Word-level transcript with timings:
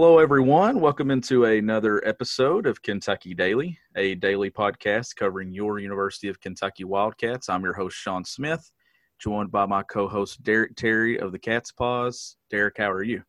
Hello, 0.00 0.20
everyone. 0.20 0.78
Welcome 0.78 1.10
into 1.10 1.44
another 1.44 2.06
episode 2.06 2.68
of 2.68 2.80
Kentucky 2.82 3.34
Daily, 3.34 3.76
a 3.96 4.14
daily 4.14 4.48
podcast 4.48 5.16
covering 5.16 5.50
your 5.50 5.80
University 5.80 6.28
of 6.28 6.38
Kentucky 6.38 6.84
Wildcats. 6.84 7.48
I'm 7.48 7.64
your 7.64 7.72
host, 7.72 7.96
Sean 7.96 8.24
Smith, 8.24 8.70
joined 9.18 9.50
by 9.50 9.66
my 9.66 9.82
co 9.82 10.06
host, 10.06 10.40
Derek 10.44 10.76
Terry 10.76 11.18
of 11.18 11.32
the 11.32 11.38
Cats' 11.40 11.72
Pause. 11.72 12.36
Derek, 12.48 12.78
how 12.78 12.92
are 12.92 13.02
you? 13.02 13.24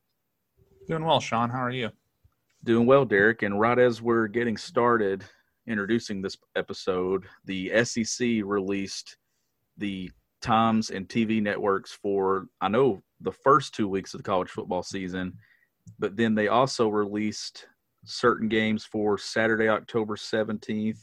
Doing 0.88 1.04
well, 1.04 1.20
Sean. 1.20 1.50
How 1.50 1.58
are 1.58 1.72
you? 1.72 1.90
Doing 2.63 2.86
well, 2.86 3.04
Derek. 3.04 3.41
And 3.41 3.60
right 3.60 3.80
as 3.80 3.99
we're 3.99 4.27
getting 4.27 4.55
started 4.55 5.24
introducing 5.65 6.21
this 6.21 6.38
episode, 6.55 7.26
the 7.46 7.84
SEC 7.84 8.43
released 8.46 9.18
the 9.77 10.12
times 10.40 10.91
and 10.91 11.10
TV 11.10 11.41
networks 11.41 11.91
for, 11.91 12.46
I 12.62 12.68
know, 12.68 13.02
the 13.21 13.32
first 13.32 13.74
two 13.74 13.88
weeks 13.88 14.13
of 14.13 14.20
the 14.20 14.24
college 14.24 14.49
football 14.49 14.84
season 14.84 15.34
but 15.98 16.15
then 16.15 16.35
they 16.35 16.48
also 16.48 16.87
released 16.90 17.68
certain 18.05 18.48
games 18.48 18.85
for 18.85 19.18
Saturday, 19.18 19.68
October 19.68 20.15
17th, 20.15 20.99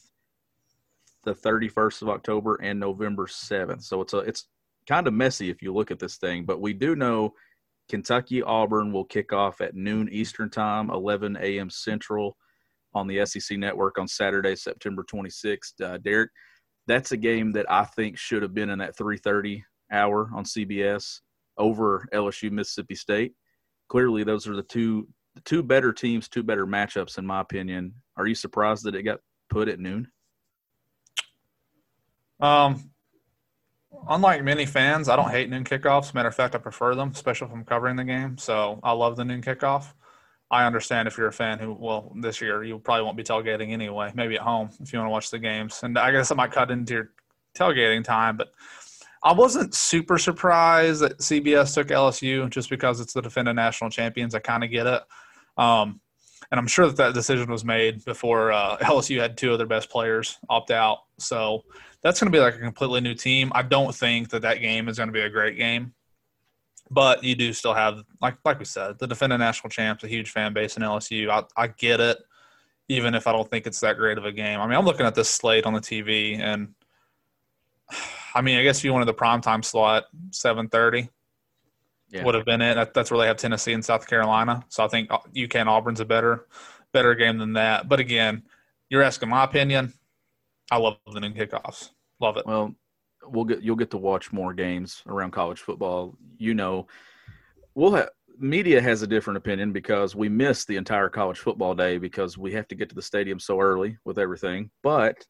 the 1.24 1.34
31st 1.34 2.02
of 2.02 2.08
October, 2.08 2.56
and 2.62 2.78
November 2.78 3.26
7th. 3.26 3.82
So 3.82 4.00
it's 4.00 4.12
a 4.12 4.18
it's 4.18 4.48
kind 4.88 5.06
of 5.06 5.14
messy 5.14 5.50
if 5.50 5.62
you 5.62 5.74
look 5.74 5.90
at 5.90 5.98
this 5.98 6.16
thing, 6.16 6.44
but 6.44 6.60
we 6.60 6.72
do 6.72 6.94
know 6.94 7.34
Kentucky 7.88 8.42
Auburn 8.42 8.92
will 8.92 9.04
kick 9.04 9.32
off 9.32 9.60
at 9.60 9.74
noon 9.74 10.08
Eastern 10.10 10.50
Time, 10.50 10.90
11 10.90 11.36
a.m. 11.40 11.70
Central 11.70 12.36
on 12.94 13.06
the 13.06 13.24
SEC 13.26 13.58
Network 13.58 13.98
on 13.98 14.08
Saturday, 14.08 14.56
September 14.56 15.04
26th. 15.04 15.80
Uh, 15.82 15.98
Derek, 15.98 16.30
that's 16.86 17.12
a 17.12 17.16
game 17.16 17.52
that 17.52 17.70
I 17.70 17.84
think 17.84 18.16
should 18.16 18.42
have 18.42 18.54
been 18.54 18.70
in 18.70 18.78
that 18.78 18.96
3:30 18.96 19.62
hour 19.92 20.30
on 20.34 20.44
CBS 20.44 21.20
over 21.58 22.06
LSU 22.12 22.50
Mississippi 22.50 22.94
State 22.94 23.34
clearly 23.88 24.24
those 24.24 24.46
are 24.46 24.56
the 24.56 24.62
two 24.62 25.08
the 25.34 25.40
two 25.42 25.62
better 25.62 25.92
teams, 25.92 26.28
two 26.28 26.42
better 26.42 26.66
matchups 26.66 27.18
in 27.18 27.26
my 27.26 27.40
opinion. 27.40 27.94
Are 28.16 28.26
you 28.26 28.34
surprised 28.34 28.84
that 28.84 28.94
it 28.94 29.02
got 29.02 29.20
put 29.50 29.68
at 29.68 29.78
noon? 29.78 30.08
Um, 32.40 32.90
unlike 34.08 34.42
many 34.42 34.66
fans, 34.66 35.08
I 35.08 35.16
don't 35.16 35.30
hate 35.30 35.50
noon 35.50 35.64
kickoffs. 35.64 36.14
Matter 36.14 36.28
of 36.28 36.34
fact, 36.34 36.54
I 36.54 36.58
prefer 36.58 36.94
them, 36.94 37.10
especially 37.10 37.48
if 37.48 37.52
I'm 37.52 37.64
covering 37.64 37.96
the 37.96 38.04
game. 38.04 38.38
So 38.38 38.80
I 38.82 38.92
love 38.92 39.16
the 39.16 39.24
noon 39.24 39.42
kickoff. 39.42 39.92
I 40.50 40.64
understand 40.64 41.08
if 41.08 41.18
you're 41.18 41.26
a 41.26 41.32
fan 41.32 41.58
who, 41.58 41.72
well, 41.74 42.12
this 42.16 42.40
year 42.40 42.62
you 42.62 42.78
probably 42.78 43.04
won't 43.04 43.16
be 43.16 43.24
tailgating 43.24 43.72
anyway. 43.72 44.12
Maybe 44.14 44.36
at 44.36 44.42
home 44.42 44.70
if 44.80 44.92
you 44.92 44.98
want 44.98 45.08
to 45.08 45.12
watch 45.12 45.30
the 45.30 45.38
games, 45.38 45.80
and 45.82 45.98
I 45.98 46.12
guess 46.12 46.30
I 46.30 46.34
might 46.34 46.52
cut 46.52 46.70
into 46.70 46.94
your 46.94 47.10
tailgating 47.56 48.04
time, 48.04 48.36
but 48.36 48.52
I 49.26 49.32
wasn't 49.32 49.74
super 49.74 50.18
surprised 50.18 51.02
that 51.02 51.18
CBS 51.18 51.74
took 51.74 51.88
LSU 51.88 52.48
just 52.48 52.70
because 52.70 53.00
it's 53.00 53.12
the 53.12 53.20
defending 53.20 53.56
national 53.56 53.90
champions. 53.90 54.36
I 54.36 54.38
kind 54.38 54.62
of 54.62 54.70
get 54.70 54.86
it. 54.86 55.02
Um, 55.58 56.00
and 56.52 56.60
I'm 56.60 56.68
sure 56.68 56.86
that 56.86 56.96
that 56.98 57.14
decision 57.14 57.50
was 57.50 57.64
made 57.64 58.04
before 58.04 58.52
uh, 58.52 58.76
LSU 58.82 59.18
had 59.18 59.36
two 59.36 59.50
of 59.50 59.58
their 59.58 59.66
best 59.66 59.90
players 59.90 60.38
opt 60.48 60.70
out. 60.70 60.98
So 61.18 61.64
that's 62.02 62.20
going 62.20 62.30
to 62.30 62.36
be 62.36 62.40
like 62.40 62.54
a 62.54 62.60
completely 62.60 63.00
new 63.00 63.14
team. 63.14 63.50
I 63.52 63.62
don't 63.62 63.92
think 63.92 64.30
that 64.30 64.42
that 64.42 64.60
game 64.60 64.88
is 64.88 64.96
going 64.96 65.08
to 65.08 65.12
be 65.12 65.22
a 65.22 65.28
great 65.28 65.56
game, 65.56 65.92
but 66.88 67.24
you 67.24 67.34
do 67.34 67.52
still 67.52 67.74
have, 67.74 68.04
like 68.22 68.36
like 68.44 68.60
we 68.60 68.64
said, 68.64 69.00
the 69.00 69.08
defending 69.08 69.40
national 69.40 69.70
champs, 69.70 70.04
a 70.04 70.08
huge 70.08 70.30
fan 70.30 70.52
base 70.52 70.76
in 70.76 70.84
LSU. 70.84 71.30
I, 71.30 71.42
I 71.60 71.66
get 71.66 71.98
it, 71.98 72.18
even 72.88 73.16
if 73.16 73.26
I 73.26 73.32
don't 73.32 73.50
think 73.50 73.66
it's 73.66 73.80
that 73.80 73.96
great 73.96 74.18
of 74.18 74.24
a 74.24 74.30
game. 74.30 74.60
I 74.60 74.68
mean, 74.68 74.78
I'm 74.78 74.84
looking 74.84 75.04
at 75.04 75.16
this 75.16 75.28
slate 75.28 75.66
on 75.66 75.72
the 75.72 75.80
TV, 75.80 76.38
and 76.38 76.74
I 78.36 78.42
mean, 78.42 78.58
I 78.58 78.62
guess 78.62 78.78
if 78.78 78.84
you 78.84 78.92
wanted 78.92 79.06
the 79.06 79.14
prime 79.14 79.40
time 79.40 79.62
slot, 79.62 80.04
seven 80.30 80.68
thirty 80.68 81.08
yeah. 82.10 82.24
would 82.24 82.34
have 82.34 82.44
been 82.44 82.60
it. 82.60 82.74
That, 82.74 82.94
that's 82.94 83.10
where 83.10 83.18
they 83.18 83.26
have 83.26 83.36
Tennessee 83.36 83.72
and 83.72 83.84
South 83.84 84.06
Carolina. 84.06 84.64
So 84.68 84.84
I 84.84 84.88
think 84.88 85.10
uh, 85.10 85.18
UK 85.36 85.56
and 85.56 85.68
Auburn's 85.68 86.00
a 86.00 86.04
better 86.04 86.46
better 86.92 87.14
game 87.14 87.38
than 87.38 87.54
that. 87.54 87.88
But 87.88 88.00
again, 88.00 88.42
you're 88.88 89.02
asking 89.02 89.28
my 89.28 89.44
opinion. 89.44 89.92
I 90.70 90.78
love 90.78 90.98
the 91.12 91.20
noon 91.20 91.34
kickoffs. 91.34 91.90
Love 92.20 92.36
it. 92.36 92.46
Well, 92.46 92.74
we'll 93.24 93.44
get 93.44 93.62
you'll 93.62 93.76
get 93.76 93.90
to 93.92 93.98
watch 93.98 94.32
more 94.32 94.52
games 94.52 95.02
around 95.06 95.32
college 95.32 95.60
football. 95.60 96.16
You 96.38 96.54
know, 96.54 96.86
we'll 97.74 97.92
have 97.92 98.10
media 98.38 98.80
has 98.80 99.02
a 99.02 99.06
different 99.06 99.38
opinion 99.38 99.72
because 99.72 100.14
we 100.14 100.28
miss 100.28 100.64
the 100.64 100.76
entire 100.76 101.08
college 101.08 101.38
football 101.38 101.74
day 101.74 101.98
because 101.98 102.36
we 102.36 102.52
have 102.52 102.68
to 102.68 102.74
get 102.74 102.88
to 102.90 102.94
the 102.94 103.02
stadium 103.02 103.40
so 103.40 103.60
early 103.60 103.96
with 104.04 104.18
everything. 104.18 104.70
But 104.82 105.24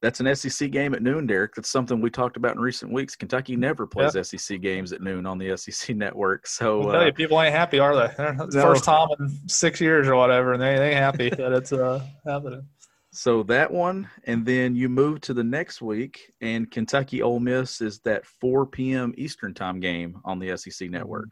that's 0.00 0.20
an 0.20 0.34
SEC 0.34 0.70
game 0.70 0.94
at 0.94 1.02
noon, 1.02 1.26
Derek. 1.26 1.54
That's 1.54 1.70
something 1.70 2.00
we 2.00 2.10
talked 2.10 2.36
about 2.36 2.54
in 2.54 2.60
recent 2.60 2.92
weeks. 2.92 3.16
Kentucky 3.16 3.56
never 3.56 3.86
plays 3.86 4.14
yep. 4.14 4.26
SEC 4.26 4.60
games 4.60 4.92
at 4.92 5.00
noon 5.00 5.26
on 5.26 5.38
the 5.38 5.56
SEC 5.56 5.96
network. 5.96 6.46
So 6.46 6.90
uh, 6.90 7.06
you, 7.06 7.12
people 7.12 7.40
ain't 7.40 7.54
happy, 7.54 7.78
are 7.78 7.96
they? 7.96 8.14
No. 8.38 8.62
first 8.62 8.84
time 8.84 9.08
in 9.18 9.48
six 9.48 9.80
years 9.80 10.06
or 10.06 10.14
whatever, 10.14 10.52
and 10.52 10.62
they 10.62 10.76
they 10.76 10.90
ain't 10.90 10.98
happy 10.98 11.30
that 11.36 11.52
it's 11.52 11.72
uh, 11.72 12.04
happening. 12.26 12.62
So 13.10 13.42
that 13.44 13.70
one, 13.70 14.08
and 14.24 14.46
then 14.46 14.76
you 14.76 14.88
move 14.88 15.20
to 15.22 15.34
the 15.34 15.42
next 15.42 15.82
week, 15.82 16.32
and 16.40 16.70
Kentucky 16.70 17.22
Ole 17.22 17.40
Miss 17.40 17.80
is 17.80 17.98
that 18.00 18.26
4 18.26 18.66
p.m. 18.66 19.14
Eastern 19.16 19.54
time 19.54 19.80
game 19.80 20.20
on 20.24 20.38
the 20.38 20.56
SEC 20.56 20.72
mm-hmm. 20.72 20.92
network. 20.92 21.30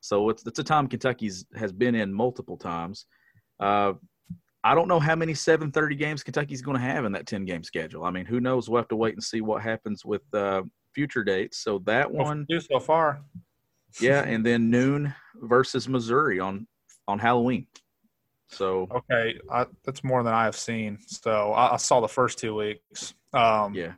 So 0.00 0.30
it's 0.30 0.44
it's 0.46 0.58
a 0.58 0.64
time 0.64 0.88
Kentucky's 0.88 1.44
has 1.54 1.72
been 1.72 1.94
in 1.94 2.12
multiple 2.12 2.56
times. 2.56 3.06
Uh, 3.60 3.92
I 4.62 4.74
don't 4.74 4.88
know 4.88 5.00
how 5.00 5.16
many 5.16 5.32
7:30 5.32 5.98
games 5.98 6.22
Kentucky's 6.22 6.62
going 6.62 6.76
to 6.76 6.82
have 6.82 7.04
in 7.04 7.12
that 7.12 7.26
10 7.26 7.44
game 7.44 7.62
schedule. 7.62 8.04
I 8.04 8.10
mean, 8.10 8.26
who 8.26 8.40
knows? 8.40 8.68
We'll 8.68 8.80
have 8.80 8.88
to 8.88 8.96
wait 8.96 9.14
and 9.14 9.22
see 9.22 9.40
what 9.40 9.62
happens 9.62 10.04
with 10.04 10.22
uh, 10.34 10.62
future 10.94 11.24
dates. 11.24 11.58
So 11.58 11.78
that 11.86 12.10
one, 12.10 12.46
do 12.48 12.60
so 12.60 12.78
far. 12.78 13.22
yeah, 14.00 14.22
and 14.22 14.44
then 14.44 14.70
noon 14.70 15.14
versus 15.36 15.88
Missouri 15.88 16.40
on 16.40 16.66
on 17.08 17.18
Halloween. 17.18 17.66
So 18.48 18.88
okay, 18.94 19.38
I, 19.50 19.66
that's 19.84 20.04
more 20.04 20.22
than 20.22 20.34
I 20.34 20.44
have 20.44 20.56
seen. 20.56 20.98
So 21.06 21.52
I, 21.52 21.74
I 21.74 21.76
saw 21.76 22.00
the 22.00 22.08
first 22.08 22.38
two 22.38 22.54
weeks. 22.54 23.14
Um, 23.32 23.74
yeah. 23.74 23.92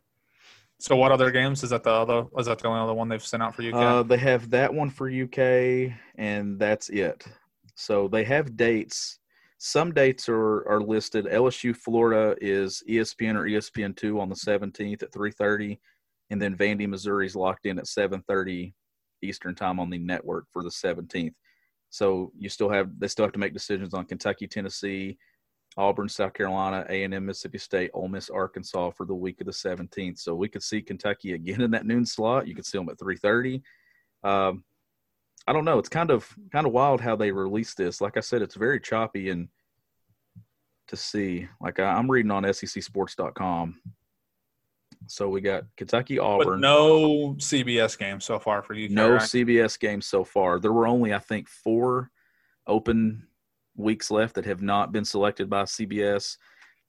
So 0.79 0.97
what 0.97 1.13
other 1.13 1.31
games 1.31 1.63
is 1.63 1.71
that 1.71 1.85
the 1.85 1.91
other? 1.91 2.27
Is 2.39 2.47
that 2.47 2.59
the 2.59 2.69
only 2.69 2.81
other 2.81 2.95
one 2.95 3.09
they've 3.09 3.25
sent 3.25 3.43
out 3.43 3.55
for 3.55 3.63
UK? 3.63 3.75
Uh, 3.75 4.03
they 4.03 4.17
have 4.17 4.51
that 4.51 4.73
one 4.73 4.91
for 4.91 5.09
UK, 5.09 5.93
and 6.17 6.59
that's 6.59 6.89
it. 6.89 7.25
So 7.75 8.09
they 8.09 8.25
have 8.25 8.57
dates 8.57 9.19
some 9.65 9.95
dates 9.95 10.29
are, 10.29 10.69
are 10.69 10.81
listed. 10.81 11.27
LSU 11.27 11.77
Florida 11.77 12.35
is 12.41 12.83
ESPN 12.89 13.37
or 13.37 13.45
ESPN 13.45 13.95
two 13.95 14.19
on 14.19 14.29
the 14.29 14.35
17th 14.35 15.05
at 15.05 15.13
3:30, 15.13 15.79
and 16.31 16.43
then 16.43 16.57
Vandy 16.57 16.89
Missouri 16.89 17.27
is 17.27 17.37
locked 17.37 17.67
in 17.67 17.79
at 17.79 17.85
7:30 17.85 18.75
Eastern 19.23 19.55
time 19.55 19.79
on 19.79 19.89
the 19.89 19.99
network 19.99 20.47
for 20.51 20.65
the 20.65 20.69
17th. 20.69 21.35
So 21.91 22.33
you 22.37 22.49
still 22.49 22.71
have 22.71 22.91
they 22.99 23.07
still 23.07 23.25
have 23.25 23.33
to 23.35 23.39
make 23.39 23.53
decisions 23.53 23.95
on 23.95 24.05
Kentucky, 24.05 24.49
Tennessee, 24.49 25.17
Auburn, 25.77 26.09
South 26.09 26.33
Carolina, 26.33 26.85
A 26.89 27.05
and 27.05 27.15
M, 27.15 27.27
Mississippi 27.27 27.59
State, 27.59 27.93
Ole 27.95 28.09
Miss, 28.09 28.31
Arkansas 28.31 28.91
for 28.91 29.07
the 29.07 29.15
week 29.15 29.41
of 29.41 29.47
the 29.47 29.53
17th. 29.53 30.19
So 30.19 30.35
we 30.35 30.49
could 30.49 30.65
see 30.65 30.83
Kentucky 30.83 31.35
again 31.35 31.61
in 31.61 31.71
that 31.71 31.87
noon 31.87 32.05
slot. 32.05 32.49
You 32.49 32.57
could 32.57 32.67
see 32.67 32.79
them 32.79 32.89
at 32.89 32.99
3:30. 32.99 33.63
Um, 34.25 34.65
I 35.47 35.53
don't 35.53 35.65
know. 35.65 35.79
It's 35.79 35.89
kind 35.89 36.11
of 36.11 36.29
kind 36.53 36.67
of 36.67 36.73
wild 36.73 37.01
how 37.01 37.17
they 37.17 37.33
release 37.33 37.75
this. 37.75 38.01
Like 38.01 38.17
I 38.17 38.21
said, 38.21 38.43
it's 38.43 38.55
very 38.55 38.81
choppy 38.81 39.31
and 39.31 39.49
to 40.89 40.97
see. 40.97 41.49
Like 41.61 41.81
I, 41.81 41.99
am 41.99 42.11
reading 42.11 42.31
on 42.31 42.45
SECSports.com. 42.45 43.81
So 45.09 45.29
we 45.29 45.41
got 45.41 45.65
Kentucky 45.77 46.19
Auburn. 46.19 46.61
But 46.61 46.61
no 46.61 47.35
CBS 47.35 47.99
games 47.99 48.25
so 48.25 48.39
far 48.39 48.63
for 48.63 48.75
you. 48.75 48.89
No 48.89 49.13
right? 49.13 49.23
CBS 49.23 49.79
games 49.79 50.07
so 50.07 50.23
far. 50.23 50.61
There 50.61 50.73
were 50.73 50.87
only 50.87 51.13
I 51.13 51.19
think 51.19 51.49
four 51.49 52.11
open 52.67 53.27
weeks 53.77 54.11
left 54.11 54.35
that 54.37 54.45
have 54.45 54.63
not 54.63 54.93
been 54.93 55.05
selected 55.05 55.51
by 55.51 55.63
CBS. 55.65 56.37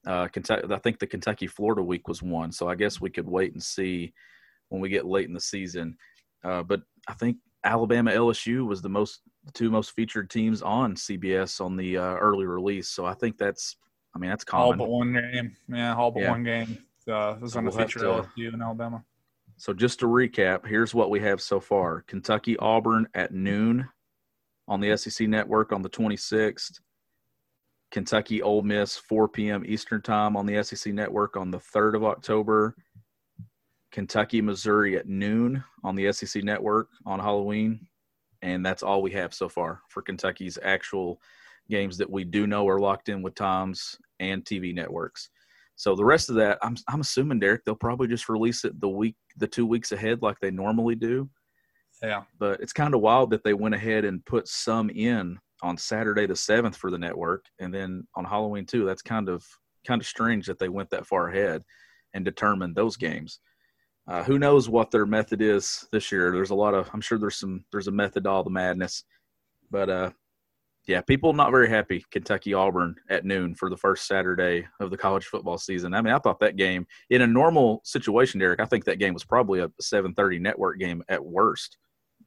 Uh, 0.06 0.28
Kentucky, 0.28 0.68
I 0.72 0.78
think 0.80 1.00
the 1.00 1.08
Kentucky 1.08 1.48
Florida 1.48 1.82
week 1.82 2.08
was 2.08 2.22
one. 2.22 2.52
So 2.52 2.68
I 2.68 2.76
guess 2.76 3.02
we 3.02 3.10
could 3.10 3.28
wait 3.28 3.54
and 3.54 3.64
see 3.64 4.14
when 4.70 4.82
we 4.82 4.90
get 4.90 5.06
late 5.06 5.28
in 5.28 5.34
the 5.34 5.40
season. 5.40 5.98
Uh, 6.44 6.62
but 6.62 6.82
I 7.08 7.14
think 7.14 7.38
Alabama 7.64 8.12
LSU 8.12 8.66
was 8.66 8.82
the 8.82 8.90
most 8.90 9.22
the 9.46 9.52
two 9.52 9.70
most 9.70 9.92
featured 9.92 10.30
teams 10.30 10.62
on 10.62 10.96
CBS 10.96 11.60
on 11.60 11.76
the 11.76 11.98
uh, 11.98 12.16
early 12.16 12.46
release. 12.46 12.88
So 12.90 13.06
I 13.06 13.14
think 13.14 13.38
that's, 13.38 13.76
I 14.16 14.20
mean, 14.20 14.30
that's 14.30 14.44
common. 14.46 14.80
All 14.80 14.86
but 14.86 14.90
one 14.90 15.14
game. 15.14 15.56
Yeah, 15.68 15.96
all 15.96 16.12
but 16.12 16.22
Yeah. 16.24 16.32
one 16.32 16.44
game. 16.44 16.78
Uh, 17.06 17.36
is 17.44 17.54
going 17.54 17.66
to 17.66 17.70
We'll 17.72 17.80
have 17.80 17.88
feature 17.88 18.00
to- 18.00 18.06
LSU 18.38 18.54
and 18.54 18.62
Alabama. 18.62 19.04
So 19.58 19.74
just 19.74 20.00
to 20.00 20.06
recap, 20.08 20.66
here's 20.66 20.96
what 20.96 21.10
we 21.10 21.20
have 21.20 21.42
so 21.42 21.60
far: 21.60 22.02
Kentucky 22.04 22.56
Auburn 22.58 23.08
at 23.14 23.34
noon 23.34 23.88
on 24.68 24.80
the 24.80 24.96
SEC 24.98 25.28
Network 25.28 25.74
on 25.74 25.82
the 25.82 25.90
26th. 25.90 26.80
Kentucky 27.92 28.42
Ole 28.42 28.64
Miss 28.64 28.98
4 28.98 29.28
p.m. 29.28 29.64
Eastern 29.66 30.02
Time 30.02 30.36
on 30.36 30.46
the 30.46 30.64
SEC 30.64 30.94
Network 30.94 31.36
on 31.38 31.52
the 31.52 31.60
3rd 31.60 31.96
of 31.96 32.04
October. 32.04 32.76
Kentucky 33.94 34.42
Missouri 34.42 34.98
at 34.98 35.08
noon 35.08 35.64
on 35.84 35.96
the 35.96 36.12
SEC 36.12 36.44
Network 36.44 36.90
on 37.06 37.20
Halloween, 37.20 37.88
and 38.42 38.66
that's 38.66 38.82
all 38.82 39.04
we 39.04 39.12
have 39.12 39.34
so 39.34 39.48
far 39.48 39.82
for 39.88 40.02
Kentucky's 40.02 40.58
actual 40.64 41.22
games 41.70 41.98
that 42.00 42.10
we 42.10 42.24
do 42.24 42.48
know 42.48 42.68
are 42.68 42.80
locked 42.80 43.08
in 43.08 43.22
with 43.22 43.36
times 43.36 43.96
and 44.20 44.44
TV 44.44 44.74
networks. 44.74 45.30
So 45.76 45.96
the 45.96 46.04
rest 46.04 46.30
of 46.30 46.36
that, 46.36 46.58
I'm 46.64 46.76
I'm 46.88 47.02
assuming 47.02 47.40
Derek, 47.40 47.64
they'll 47.66 47.76
probably 47.76 48.08
just 48.08 48.30
release 48.30 48.66
it 48.66 48.82
the 48.82 48.90
week, 48.90 49.16
the 49.38 49.48
two 49.48 49.66
weeks 49.66 49.92
ahead, 49.92 50.24
like 50.24 50.40
they 50.40 50.52
normally 50.52 50.96
do. 50.96 51.30
Yeah. 52.02 52.24
But 52.40 52.62
it's 52.62 52.74
kind 52.74 52.96
of 52.96 53.02
wild 53.02 53.30
that 53.30 53.44
they 53.44 53.54
went 53.54 53.76
ahead 53.76 54.06
and 54.06 54.26
put 54.26 54.48
some 54.48 54.90
in 54.90 55.38
on 55.62 55.78
Saturday 55.78 56.26
the 56.26 56.36
seventh 56.36 56.76
for 56.76 56.90
the 56.90 56.98
network, 56.98 57.46
and 57.60 57.72
then 57.72 58.08
on 58.16 58.26
Halloween 58.26 58.66
too. 58.66 58.86
That's 58.86 59.04
kind 59.04 59.30
of 59.30 59.46
kind 59.86 60.02
of 60.02 60.08
strange 60.08 60.48
that 60.48 60.58
they 60.58 60.70
went 60.70 60.90
that 60.90 61.06
far 61.06 61.30
ahead 61.30 61.62
and 62.16 62.26
determined 62.26 62.76
those 62.76 62.98
games. 62.98 63.40
Uh, 64.08 64.24
who 64.24 64.38
knows 64.38 64.68
what 64.68 64.92
their 64.92 65.06
method 65.06 65.42
is 65.42 65.88
this 65.92 66.12
year? 66.12 66.32
There's 66.32 66.50
a 66.50 66.56
lot 66.56 66.74
of, 66.74 66.90
I'm 66.94 67.02
sure 67.02 67.18
there's 67.18 67.38
some, 67.38 67.64
there's 67.72 67.88
a 67.88 67.92
method 67.92 68.26
to 68.26 68.30
all 68.30 68.44
the 68.44 68.50
madness, 68.50 69.06
but 69.72 69.90
uh, 69.90 70.12
yeah, 70.88 71.02
people 71.02 71.34
not 71.34 71.52
very 71.52 71.70
happy. 71.70 72.06
Kentucky 72.12 72.54
Auburn 72.54 72.96
at 73.10 73.24
noon 73.24 73.56
for 73.56 73.70
the 73.70 73.78
first 73.78 74.06
Saturday 74.06 74.68
of 74.82 74.92
the 74.92 74.98
college 74.98 75.26
football 75.26 75.58
season. 75.58 75.94
I 75.94 76.02
mean, 76.02 76.14
I 76.14 76.20
thought 76.20 76.40
that 76.42 76.58
game 76.58 76.86
in 77.10 77.22
a 77.22 77.28
normal 77.28 77.82
situation, 77.86 78.40
Derek. 78.40 78.60
I 78.60 78.66
think 78.66 78.84
that 78.86 79.00
game 79.00 79.14
was 79.14 79.24
probably 79.24 79.62
a 79.62 79.70
7:30 79.82 80.42
network 80.42 80.80
game 80.80 81.02
at 81.08 81.24
worst. 81.24 81.78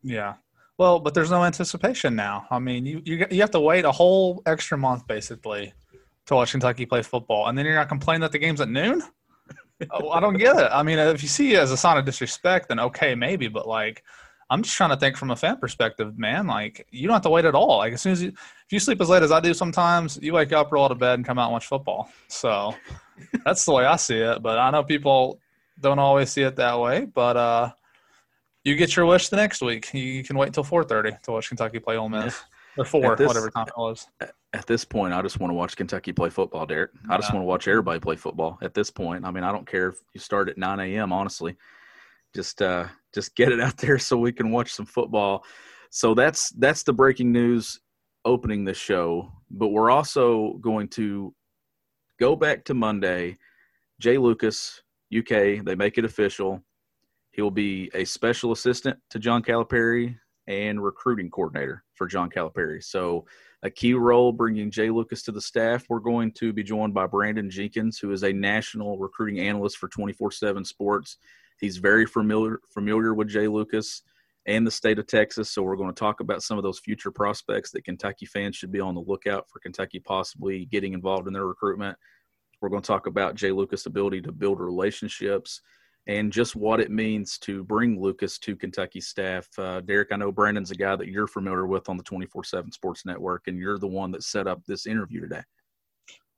Yeah. 0.02 0.34
Well, 0.78 1.00
but 1.00 1.14
there's 1.14 1.30
no 1.30 1.44
anticipation 1.44 2.16
now. 2.16 2.46
I 2.50 2.58
mean, 2.58 2.86
you 2.86 3.02
you 3.04 3.26
you 3.30 3.40
have 3.42 3.50
to 3.50 3.60
wait 3.60 3.84
a 3.84 3.92
whole 3.92 4.42
extra 4.46 4.78
month 4.78 5.06
basically 5.06 5.74
to 6.26 6.34
watch 6.34 6.52
Kentucky 6.52 6.86
play 6.86 7.02
football, 7.02 7.48
and 7.48 7.58
then 7.58 7.66
you're 7.66 7.74
not 7.74 7.88
complaining 7.88 8.22
that 8.22 8.32
the 8.32 8.38
game's 8.38 8.60
at 8.60 8.68
noon. 8.68 9.02
Oh, 9.90 10.10
I 10.10 10.20
don't 10.20 10.36
get 10.36 10.56
it. 10.56 10.68
I 10.72 10.82
mean, 10.82 10.98
if 10.98 11.22
you 11.22 11.28
see 11.28 11.54
it 11.54 11.58
as 11.58 11.72
a 11.72 11.76
sign 11.76 11.96
of 11.98 12.04
disrespect, 12.04 12.68
then 12.68 12.80
okay, 12.80 13.14
maybe. 13.14 13.48
But 13.48 13.66
like, 13.68 14.02
I'm 14.48 14.62
just 14.62 14.76
trying 14.76 14.90
to 14.90 14.96
think 14.96 15.16
from 15.16 15.30
a 15.30 15.36
fan 15.36 15.56
perspective, 15.56 16.18
man. 16.18 16.46
Like, 16.46 16.86
you 16.90 17.06
don't 17.06 17.14
have 17.14 17.22
to 17.22 17.30
wait 17.30 17.44
at 17.44 17.54
all. 17.54 17.78
Like, 17.78 17.92
as 17.94 18.02
soon 18.02 18.12
as 18.12 18.22
you, 18.22 18.28
if 18.28 18.66
you 18.70 18.78
sleep 18.78 19.00
as 19.00 19.08
late 19.08 19.22
as 19.22 19.32
I 19.32 19.40
do 19.40 19.52
sometimes, 19.54 20.18
you 20.22 20.32
wake 20.32 20.52
up, 20.52 20.70
roll 20.72 20.84
out 20.84 20.92
of 20.92 20.98
bed, 20.98 21.14
and 21.14 21.24
come 21.24 21.38
out 21.38 21.46
and 21.46 21.52
watch 21.52 21.66
football. 21.66 22.10
So 22.28 22.74
that's 23.44 23.64
the 23.64 23.72
way 23.72 23.84
I 23.84 23.96
see 23.96 24.18
it. 24.18 24.42
But 24.42 24.58
I 24.58 24.70
know 24.70 24.84
people 24.84 25.40
don't 25.80 25.98
always 25.98 26.30
see 26.30 26.42
it 26.42 26.56
that 26.56 26.78
way. 26.78 27.04
But 27.06 27.36
uh, 27.36 27.70
you 28.64 28.76
get 28.76 28.96
your 28.96 29.06
wish 29.06 29.28
the 29.28 29.36
next 29.36 29.62
week. 29.62 29.92
You 29.92 30.22
can 30.24 30.36
wait 30.38 30.46
until 30.48 30.64
4:30 30.64 31.22
to 31.22 31.32
watch 31.32 31.48
Kentucky 31.48 31.78
play 31.78 31.96
Ole 31.96 32.08
Miss 32.08 32.40
or 32.76 32.84
four, 32.84 33.16
this- 33.16 33.26
whatever 33.26 33.50
time 33.50 33.66
it 33.68 33.76
was. 33.76 34.06
At 34.56 34.66
this 34.66 34.86
point, 34.86 35.12
I 35.12 35.20
just 35.20 35.38
want 35.38 35.50
to 35.50 35.54
watch 35.54 35.76
Kentucky 35.76 36.14
play 36.14 36.30
football, 36.30 36.64
Derek. 36.64 36.90
I 37.10 37.18
just 37.18 37.30
want 37.30 37.42
to 37.42 37.46
watch 37.46 37.68
everybody 37.68 38.00
play 38.00 38.16
football. 38.16 38.56
At 38.62 38.72
this 38.72 38.90
point, 38.90 39.26
I 39.26 39.30
mean, 39.30 39.44
I 39.44 39.52
don't 39.52 39.66
care 39.66 39.88
if 39.88 39.96
you 40.14 40.20
start 40.20 40.48
at 40.48 40.56
9 40.56 40.80
a.m. 40.80 41.12
Honestly, 41.12 41.56
just 42.34 42.62
uh, 42.62 42.86
just 43.14 43.36
get 43.36 43.52
it 43.52 43.60
out 43.60 43.76
there 43.76 43.98
so 43.98 44.16
we 44.16 44.32
can 44.32 44.50
watch 44.50 44.72
some 44.72 44.86
football. 44.86 45.44
So 45.90 46.14
that's 46.14 46.48
that's 46.52 46.84
the 46.84 46.94
breaking 46.94 47.32
news 47.32 47.78
opening 48.24 48.64
the 48.64 48.72
show. 48.72 49.30
But 49.50 49.68
we're 49.68 49.90
also 49.90 50.54
going 50.62 50.88
to 50.88 51.34
go 52.18 52.34
back 52.34 52.64
to 52.64 52.72
Monday. 52.72 53.36
Jay 54.00 54.16
Lucas, 54.16 54.82
UK, 55.14 55.62
they 55.66 55.74
make 55.76 55.98
it 55.98 56.06
official. 56.06 56.62
He'll 57.32 57.50
be 57.50 57.90
a 57.92 58.06
special 58.06 58.52
assistant 58.52 58.98
to 59.10 59.18
John 59.18 59.42
Calipari 59.42 60.16
and 60.46 60.82
recruiting 60.82 61.28
coordinator 61.28 61.84
for 61.92 62.06
John 62.06 62.30
Calipari. 62.30 62.82
So 62.82 63.26
a 63.62 63.70
key 63.70 63.94
role 63.94 64.32
bringing 64.32 64.70
Jay 64.70 64.90
Lucas 64.90 65.22
to 65.24 65.32
the 65.32 65.40
staff. 65.40 65.86
We're 65.88 66.00
going 66.00 66.32
to 66.32 66.52
be 66.52 66.62
joined 66.62 66.94
by 66.94 67.06
Brandon 67.06 67.50
Jenkins, 67.50 67.98
who 67.98 68.12
is 68.12 68.22
a 68.22 68.32
national 68.32 68.98
recruiting 68.98 69.40
analyst 69.40 69.78
for 69.78 69.88
24/7 69.88 70.64
Sports. 70.66 71.18
He's 71.60 71.78
very 71.78 72.06
familiar 72.06 72.60
familiar 72.72 73.14
with 73.14 73.28
Jay 73.28 73.48
Lucas 73.48 74.02
and 74.46 74.66
the 74.66 74.70
state 74.70 74.98
of 74.98 75.06
Texas. 75.06 75.50
So 75.50 75.62
we're 75.62 75.76
going 75.76 75.92
to 75.92 75.98
talk 75.98 76.20
about 76.20 76.42
some 76.42 76.58
of 76.58 76.62
those 76.62 76.78
future 76.78 77.10
prospects 77.10 77.72
that 77.72 77.84
Kentucky 77.84 78.26
fans 78.26 78.56
should 78.56 78.70
be 78.70 78.80
on 78.80 78.94
the 78.94 79.00
lookout 79.00 79.48
for 79.50 79.58
Kentucky 79.58 79.98
possibly 79.98 80.66
getting 80.66 80.92
involved 80.92 81.26
in 81.26 81.32
their 81.32 81.46
recruitment. 81.46 81.96
We're 82.60 82.68
going 82.68 82.82
to 82.82 82.86
talk 82.86 83.06
about 83.06 83.34
Jay 83.34 83.50
Lucas' 83.50 83.86
ability 83.86 84.20
to 84.22 84.32
build 84.32 84.60
relationships 84.60 85.60
and 86.06 86.32
just 86.32 86.54
what 86.54 86.80
it 86.80 86.90
means 86.90 87.36
to 87.38 87.64
bring 87.64 88.00
Lucas 88.00 88.38
to 88.38 88.54
Kentucky 88.54 89.00
staff. 89.00 89.48
Uh, 89.58 89.80
Derek, 89.80 90.12
I 90.12 90.16
know 90.16 90.30
Brandon's 90.30 90.70
a 90.70 90.76
guy 90.76 90.94
that 90.94 91.08
you're 91.08 91.26
familiar 91.26 91.66
with 91.66 91.88
on 91.88 91.96
the 91.96 92.02
24 92.02 92.44
7 92.44 92.70
Sports 92.70 93.04
Network, 93.04 93.48
and 93.48 93.58
you're 93.58 93.78
the 93.78 93.88
one 93.88 94.10
that 94.12 94.22
set 94.22 94.46
up 94.46 94.64
this 94.66 94.86
interview 94.86 95.20
today. 95.20 95.42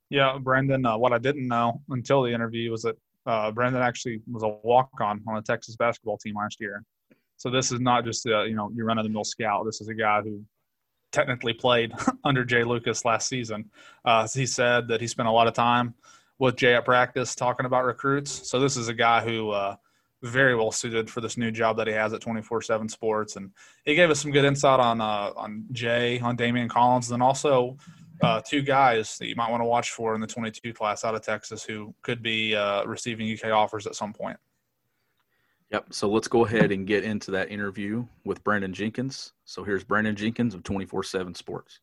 Yeah, 0.09 0.37
Brandon, 0.41 0.85
Uh, 0.85 0.97
what 0.97 1.13
I 1.13 1.19
didn't 1.19 1.47
know 1.47 1.81
until 1.89 2.23
the 2.23 2.33
interview 2.33 2.71
was 2.71 2.81
that 2.81 2.97
uh, 3.27 3.51
Brendan 3.51 3.83
actually 3.83 4.21
was 4.31 4.41
a 4.41 4.47
walk-on 4.47 5.21
on 5.27 5.35
the 5.35 5.41
Texas 5.41 5.75
basketball 5.75 6.17
team 6.17 6.35
last 6.35 6.59
year. 6.59 6.83
So 7.37 7.51
this 7.51 7.71
is 7.71 7.79
not 7.79 8.03
just 8.05 8.25
a, 8.25 8.45
you 8.47 8.55
know 8.55 8.71
your 8.73 8.85
run-of-the-mill 8.87 9.23
scout. 9.23 9.65
This 9.65 9.81
is 9.81 9.87
a 9.87 9.93
guy 9.93 10.21
who 10.21 10.43
technically 11.11 11.53
played 11.53 11.93
under 12.23 12.43
Jay 12.43 12.63
Lucas 12.63 13.05
last 13.05 13.27
season. 13.27 13.69
Uh, 14.03 14.27
he 14.27 14.47
said 14.47 14.87
that 14.87 14.99
he 14.99 15.07
spent 15.07 15.27
a 15.27 15.31
lot 15.31 15.47
of 15.47 15.53
time 15.53 15.93
with 16.39 16.55
Jay 16.55 16.73
at 16.73 16.85
practice 16.85 17.35
talking 17.35 17.65
about 17.65 17.85
recruits. 17.85 18.49
So 18.49 18.59
this 18.59 18.77
is 18.77 18.87
a 18.87 18.93
guy 18.93 19.21
who 19.21 19.51
uh, 19.51 19.75
very 20.23 20.55
well 20.55 20.71
suited 20.71 21.09
for 21.09 21.21
this 21.21 21.37
new 21.37 21.51
job 21.51 21.77
that 21.77 21.87
he 21.87 21.93
has 21.93 22.13
at 22.13 22.21
24/7 22.21 22.89
Sports, 22.89 23.35
and 23.35 23.51
he 23.85 23.95
gave 23.95 24.09
us 24.09 24.19
some 24.19 24.31
good 24.31 24.45
insight 24.45 24.79
on 24.79 25.01
uh, 25.01 25.31
on 25.35 25.65
Jay, 25.71 26.19
on 26.19 26.35
Daimion 26.35 26.69
Collins, 26.69 27.09
and 27.09 27.21
then 27.21 27.25
also 27.25 27.77
uh, 28.21 28.41
two 28.45 28.61
guys 28.61 29.17
that 29.17 29.27
you 29.27 29.35
might 29.35 29.49
want 29.49 29.61
to 29.61 29.65
watch 29.65 29.91
for 29.91 30.15
in 30.15 30.21
the 30.21 30.27
22 30.27 30.73
class 30.73 31.05
out 31.05 31.15
of 31.15 31.21
Texas 31.21 31.63
who 31.63 31.93
could 32.01 32.21
be 32.21 32.55
uh, 32.55 32.83
receiving 32.85 33.31
UK 33.31 33.51
offers 33.51 33.87
at 33.87 33.95
some 33.95 34.13
point. 34.13 34.37
Yep. 35.71 35.93
So 35.93 36.09
let's 36.09 36.27
go 36.27 36.45
ahead 36.45 36.71
and 36.71 36.87
get 36.87 37.03
into 37.03 37.31
that 37.31 37.51
interview 37.51 38.05
with 38.25 38.43
Brandon 38.43 38.73
Jenkins. 38.73 39.33
So 39.45 39.63
here's 39.63 39.83
Brandon 39.83 40.15
Jenkins 40.15 40.55
of 40.55 40.63
24 40.63 41.03
7 41.03 41.35
Sports. 41.35 41.79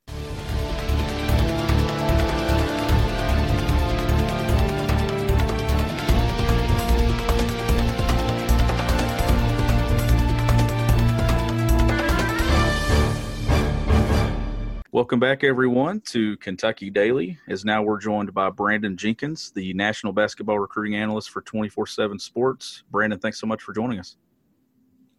Welcome 14.96 15.20
back, 15.20 15.44
everyone, 15.44 16.00
to 16.06 16.38
Kentucky 16.38 16.88
Daily. 16.88 17.38
As 17.48 17.66
now 17.66 17.82
we're 17.82 18.00
joined 18.00 18.32
by 18.32 18.48
Brandon 18.48 18.96
Jenkins, 18.96 19.50
the 19.50 19.74
national 19.74 20.14
basketball 20.14 20.58
recruiting 20.58 20.96
analyst 20.96 21.28
for 21.28 21.42
24 21.42 21.86
7 21.86 22.18
Sports. 22.18 22.82
Brandon, 22.90 23.18
thanks 23.18 23.38
so 23.38 23.46
much 23.46 23.60
for 23.60 23.74
joining 23.74 23.98
us. 23.98 24.16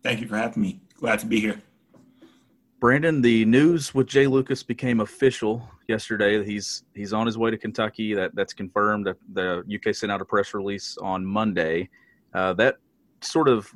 Thank 0.02 0.20
you 0.20 0.28
for 0.28 0.36
having 0.36 0.64
me. 0.64 0.82
Glad 0.96 1.20
to 1.20 1.28
be 1.28 1.40
here. 1.40 1.62
Brandon, 2.80 3.22
the 3.22 3.46
news 3.46 3.94
with 3.94 4.08
Jay 4.08 4.26
Lucas 4.26 4.64
became 4.64 5.02
official 5.02 5.70
yesterday. 5.88 6.44
He's 6.44 6.84
he's 6.96 7.14
on 7.14 7.28
his 7.28 7.38
way 7.38 7.52
to 7.52 7.58
Kentucky. 7.60 8.16
That 8.16 8.34
that's 8.34 8.54
confirmed. 8.54 9.08
The 9.34 9.64
UK 9.72 9.94
sent 9.94 10.12
out 10.12 10.22
a 10.22 10.26
press 10.26 10.56
release 10.56 10.98
on 11.04 11.24
Monday. 11.24 11.88
Uh, 12.34 12.54
that 12.54 12.78
sort 13.22 13.48
of 13.48 13.72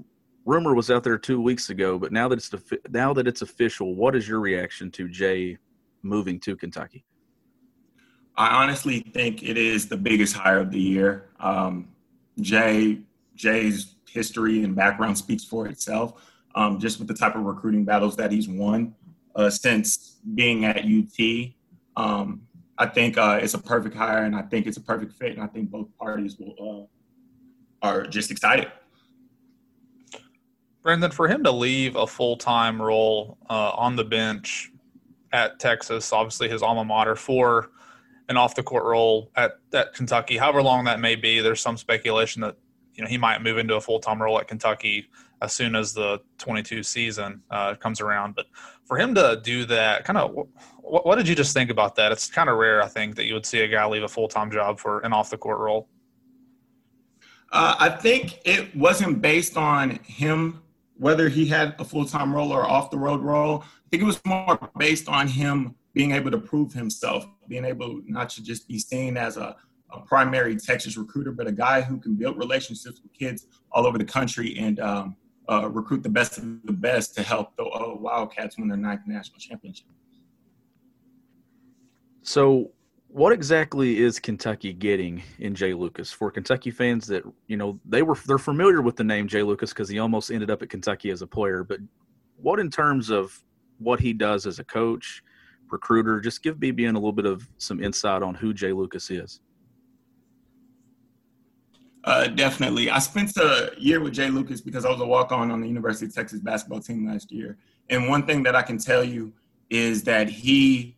rumor 0.46 0.74
was 0.74 0.90
out 0.90 1.04
there 1.04 1.20
two 1.20 1.40
weeks 1.40 1.70
ago, 1.70 2.00
but 2.00 2.12
now 2.12 2.28
that 2.28 2.40
it's 2.40 2.52
now 2.90 3.14
that 3.14 3.28
it's 3.28 3.44
official, 3.44 3.94
what 3.94 4.16
is 4.16 4.28
your 4.28 4.40
reaction 4.40 4.90
to 4.90 5.08
Jay 5.08 5.60
moving 6.04 6.40
to 6.42 6.56
Kentucky? 6.56 7.06
I 8.36 8.64
honestly 8.64 9.02
think 9.14 9.44
it 9.44 9.58
is 9.58 9.88
the 9.88 9.98
biggest 9.98 10.36
hire 10.36 10.60
of 10.60 10.72
the 10.72 10.80
year. 10.80 11.30
Um, 11.40 11.90
Jay 12.40 13.02
Jay's 13.36 13.96
history 14.10 14.64
and 14.64 14.76
background 14.76 15.18
speaks 15.18 15.44
for 15.44 15.68
itself. 15.68 16.28
Um, 16.54 16.80
just 16.80 17.00
with 17.00 17.08
the 17.08 17.14
type 17.14 17.36
of 17.36 17.44
recruiting 17.44 17.86
battles 17.86 18.16
that 18.18 18.32
he's 18.32 18.48
won 18.50 18.94
uh, 19.36 19.50
since 19.50 20.18
being 20.36 20.66
at 20.66 20.84
UT, 20.84 21.52
um, 21.96 22.42
I 22.78 22.88
think 22.88 23.18
uh, 23.18 23.40
it's 23.42 23.54
a 23.54 23.60
perfect 23.60 23.96
hire, 23.96 24.24
and 24.24 24.36
I 24.36 24.42
think 24.42 24.68
it's 24.68 24.78
a 24.78 24.82
perfect 24.82 25.14
fit, 25.14 25.32
and 25.34 25.42
I 25.42 25.48
think 25.48 25.70
both 25.70 25.88
parties 25.98 26.38
will 26.38 26.90
uh, 27.82 27.88
are 27.88 28.06
just 28.06 28.32
excited. 28.32 28.72
Brendan, 30.82 31.12
for 31.12 31.28
him 31.28 31.44
to 31.44 31.52
leave 31.52 31.96
a 31.96 32.08
full 32.08 32.38
time 32.38 32.82
role 32.82 33.38
uh, 33.50 33.72
on 33.72 33.96
the 33.96 34.04
bench 34.04 34.71
at 35.32 35.60
Texas, 35.60 36.12
obviously 36.14 36.50
his 36.50 36.62
alma 36.62 36.84
mater, 36.84 37.16
for 37.16 37.72
an 38.30 38.38
off 38.38 38.56
the 38.56 38.64
court 38.64 38.86
role 38.86 39.32
at, 39.36 39.54
at 39.74 39.94
Kentucky, 39.94 40.38
however 40.38 40.62
long 40.62 40.86
that 40.86 41.00
may 41.00 41.16
be, 41.16 41.40
there's 41.40 41.62
some 41.62 41.78
speculation 41.78 42.42
that 42.42 42.56
you 42.94 43.04
know 43.04 43.10
he 43.10 43.18
might 43.18 43.42
move 43.42 43.58
into 43.58 43.76
a 43.76 43.82
full 43.82 44.00
time 44.00 44.22
role 44.22 44.40
at 44.40 44.48
Kentucky 44.48 45.08
as 45.42 45.54
soon 45.54 45.76
as 45.76 45.94
the 45.94 46.22
22 46.38 46.84
season 46.84 47.42
uh, 47.50 47.76
comes 47.76 48.00
around. 48.00 48.36
But 48.36 48.46
for 48.86 48.98
him 48.98 49.16
to 49.16 49.42
do 49.44 49.66
that, 49.66 50.06
kind 50.06 50.18
of, 50.18 50.34
what, 50.34 51.06
what 51.06 51.16
did 51.16 51.28
you 51.28 51.36
just 51.36 51.54
think 51.54 51.70
about 51.70 51.96
that? 51.96 52.12
It's 52.12 52.30
kind 52.30 52.50
of 52.50 52.58
rare, 52.58 52.82
I 52.82 52.88
think, 52.88 53.16
that 53.16 53.26
you 53.26 53.34
would 53.34 53.46
see 53.46 53.62
a 53.62 53.68
guy 53.68 53.86
leave 53.86 54.04
a 54.04 54.08
full 54.08 54.28
time 54.28 54.52
job 54.52 54.80
for 54.80 55.00
an 55.00 55.14
off 55.14 55.30
the 55.30 55.38
court 55.38 55.60
role. 55.60 55.88
Uh, 57.52 57.76
I 57.80 57.90
think 57.90 58.40
it 58.46 58.74
wasn't 58.76 59.22
based 59.22 59.58
on 59.58 60.00
him 60.04 60.62
whether 61.02 61.30
he 61.30 61.48
had 61.48 61.74
a 61.80 61.84
full 61.84 62.06
time 62.06 62.32
role 62.32 62.52
or 62.52 62.64
off 62.64 62.92
the 62.92 62.98
road 62.98 63.22
role. 63.22 63.64
I 63.64 63.90
think 63.90 64.04
it 64.04 64.06
was 64.06 64.22
more 64.24 64.70
based 64.78 65.10
on 65.10 65.28
him 65.28 65.74
being 65.94 66.12
able 66.12 66.30
to 66.30 66.38
prove 66.38 66.72
himself, 66.74 67.26
being 67.48 67.66
able 67.66 68.02
not 68.06 68.30
to 68.30 68.44
just 68.44 68.68
be 68.68 68.78
seen 68.78 69.18
as 69.18 69.36
a, 69.36 69.56
a 69.92 70.00
primary 70.02 70.56
Texas 70.56 70.98
recruiter, 70.98 71.32
but 71.32 71.48
a 71.48 71.52
guy 71.52 71.82
who 71.82 71.98
can 71.98 72.14
build 72.14 72.38
relationships 72.38 73.02
with 73.02 73.12
kids 73.14 73.48
all 73.72 73.88
over 73.88 73.98
the 73.98 74.06
country 74.06 74.56
and 74.60 74.80
um, 74.80 75.16
uh, 75.50 75.68
recruit 75.72 76.04
the 76.04 76.10
best 76.10 76.38
of 76.38 76.44
the 76.66 76.72
best 76.72 77.16
to 77.16 77.24
help 77.24 77.56
the 77.56 77.64
uh, 77.64 77.96
Wildcats 77.96 78.60
win 78.60 78.68
their 78.68 78.78
ninth 78.78 79.02
national 79.08 79.40
championship. 79.40 79.88
So, 82.22 82.70
what 83.14 83.34
exactly 83.34 84.00
is 84.00 84.20
Kentucky 84.20 84.72
getting 84.72 85.22
in 85.40 85.54
Jay 85.54 85.74
Lucas 85.74 86.14
for 86.14 86.32
Kentucky 86.32 86.72
fans 86.72 87.06
that 87.08 87.24
you 87.48 87.58
know 87.58 87.78
they 87.86 88.04
were 88.04 88.16
they're 88.26 88.38
familiar 88.38 88.82
with 88.82 88.96
the 88.96 89.04
name 89.04 89.28
Jay 89.28 89.44
Lucas 89.44 89.72
because 89.72 89.90
he 89.90 90.00
almost 90.00 90.32
ended 90.32 90.50
up 90.50 90.62
at 90.62 90.70
Kentucky 90.70 91.12
as 91.12 91.22
a 91.22 91.28
player, 91.28 91.64
but 91.64 91.80
what 92.38 92.60
in 92.60 92.70
terms 92.70 93.10
of 93.10 93.44
what 93.80 94.00
he 94.00 94.14
does 94.14 94.46
as 94.46 94.60
a 94.60 94.64
coach, 94.64 95.24
recruiter, 95.70 96.22
just 96.22 96.42
give 96.42 96.58
BBN 96.58 96.92
a 96.92 96.94
little 96.94 97.12
bit 97.12 97.26
of 97.26 97.46
some 97.58 97.84
insight 97.84 98.24
on 98.24 98.34
who 98.34 98.54
Jay 98.54 98.72
Lucas 98.72 99.10
is. 99.12 99.42
Uh, 102.04 102.28
definitely. 102.28 102.90
I 102.90 103.00
spent 103.00 103.36
a 103.38 103.72
year 103.78 104.00
with 104.00 104.14
Jay 104.14 104.30
Lucas 104.30 104.62
because 104.62 104.86
I 104.86 104.90
was 104.90 105.02
a 105.02 105.06
walk 105.06 105.32
on 105.32 105.52
on 105.52 105.62
the 105.62 105.68
University 105.68 106.06
of 106.06 106.16
Texas 106.16 106.40
basketball 106.40 106.80
team 106.80 107.06
last 107.06 107.32
year. 107.32 107.58
And 107.90 108.08
one 108.08 108.26
thing 108.26 108.42
that 108.44 108.56
I 108.56 108.62
can 108.62 108.78
tell 108.78 109.04
you 109.04 109.34
is 109.70 110.04
that 110.04 110.30
he 110.30 110.96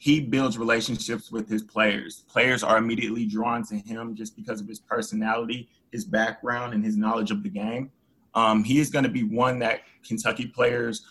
he 0.00 0.18
builds 0.18 0.56
relationships 0.56 1.30
with 1.30 1.46
his 1.46 1.62
players. 1.62 2.24
Players 2.26 2.62
are 2.62 2.78
immediately 2.78 3.26
drawn 3.26 3.62
to 3.64 3.76
him 3.76 4.14
just 4.14 4.34
because 4.34 4.58
of 4.58 4.66
his 4.66 4.78
personality, 4.78 5.68
his 5.92 6.06
background, 6.06 6.72
and 6.72 6.82
his 6.82 6.96
knowledge 6.96 7.30
of 7.30 7.42
the 7.42 7.50
game. 7.50 7.92
Um, 8.34 8.64
he 8.64 8.78
is 8.78 8.88
going 8.88 9.02
to 9.02 9.10
be 9.10 9.24
one 9.24 9.58
that 9.58 9.82
Kentucky 10.02 10.46
players 10.46 11.06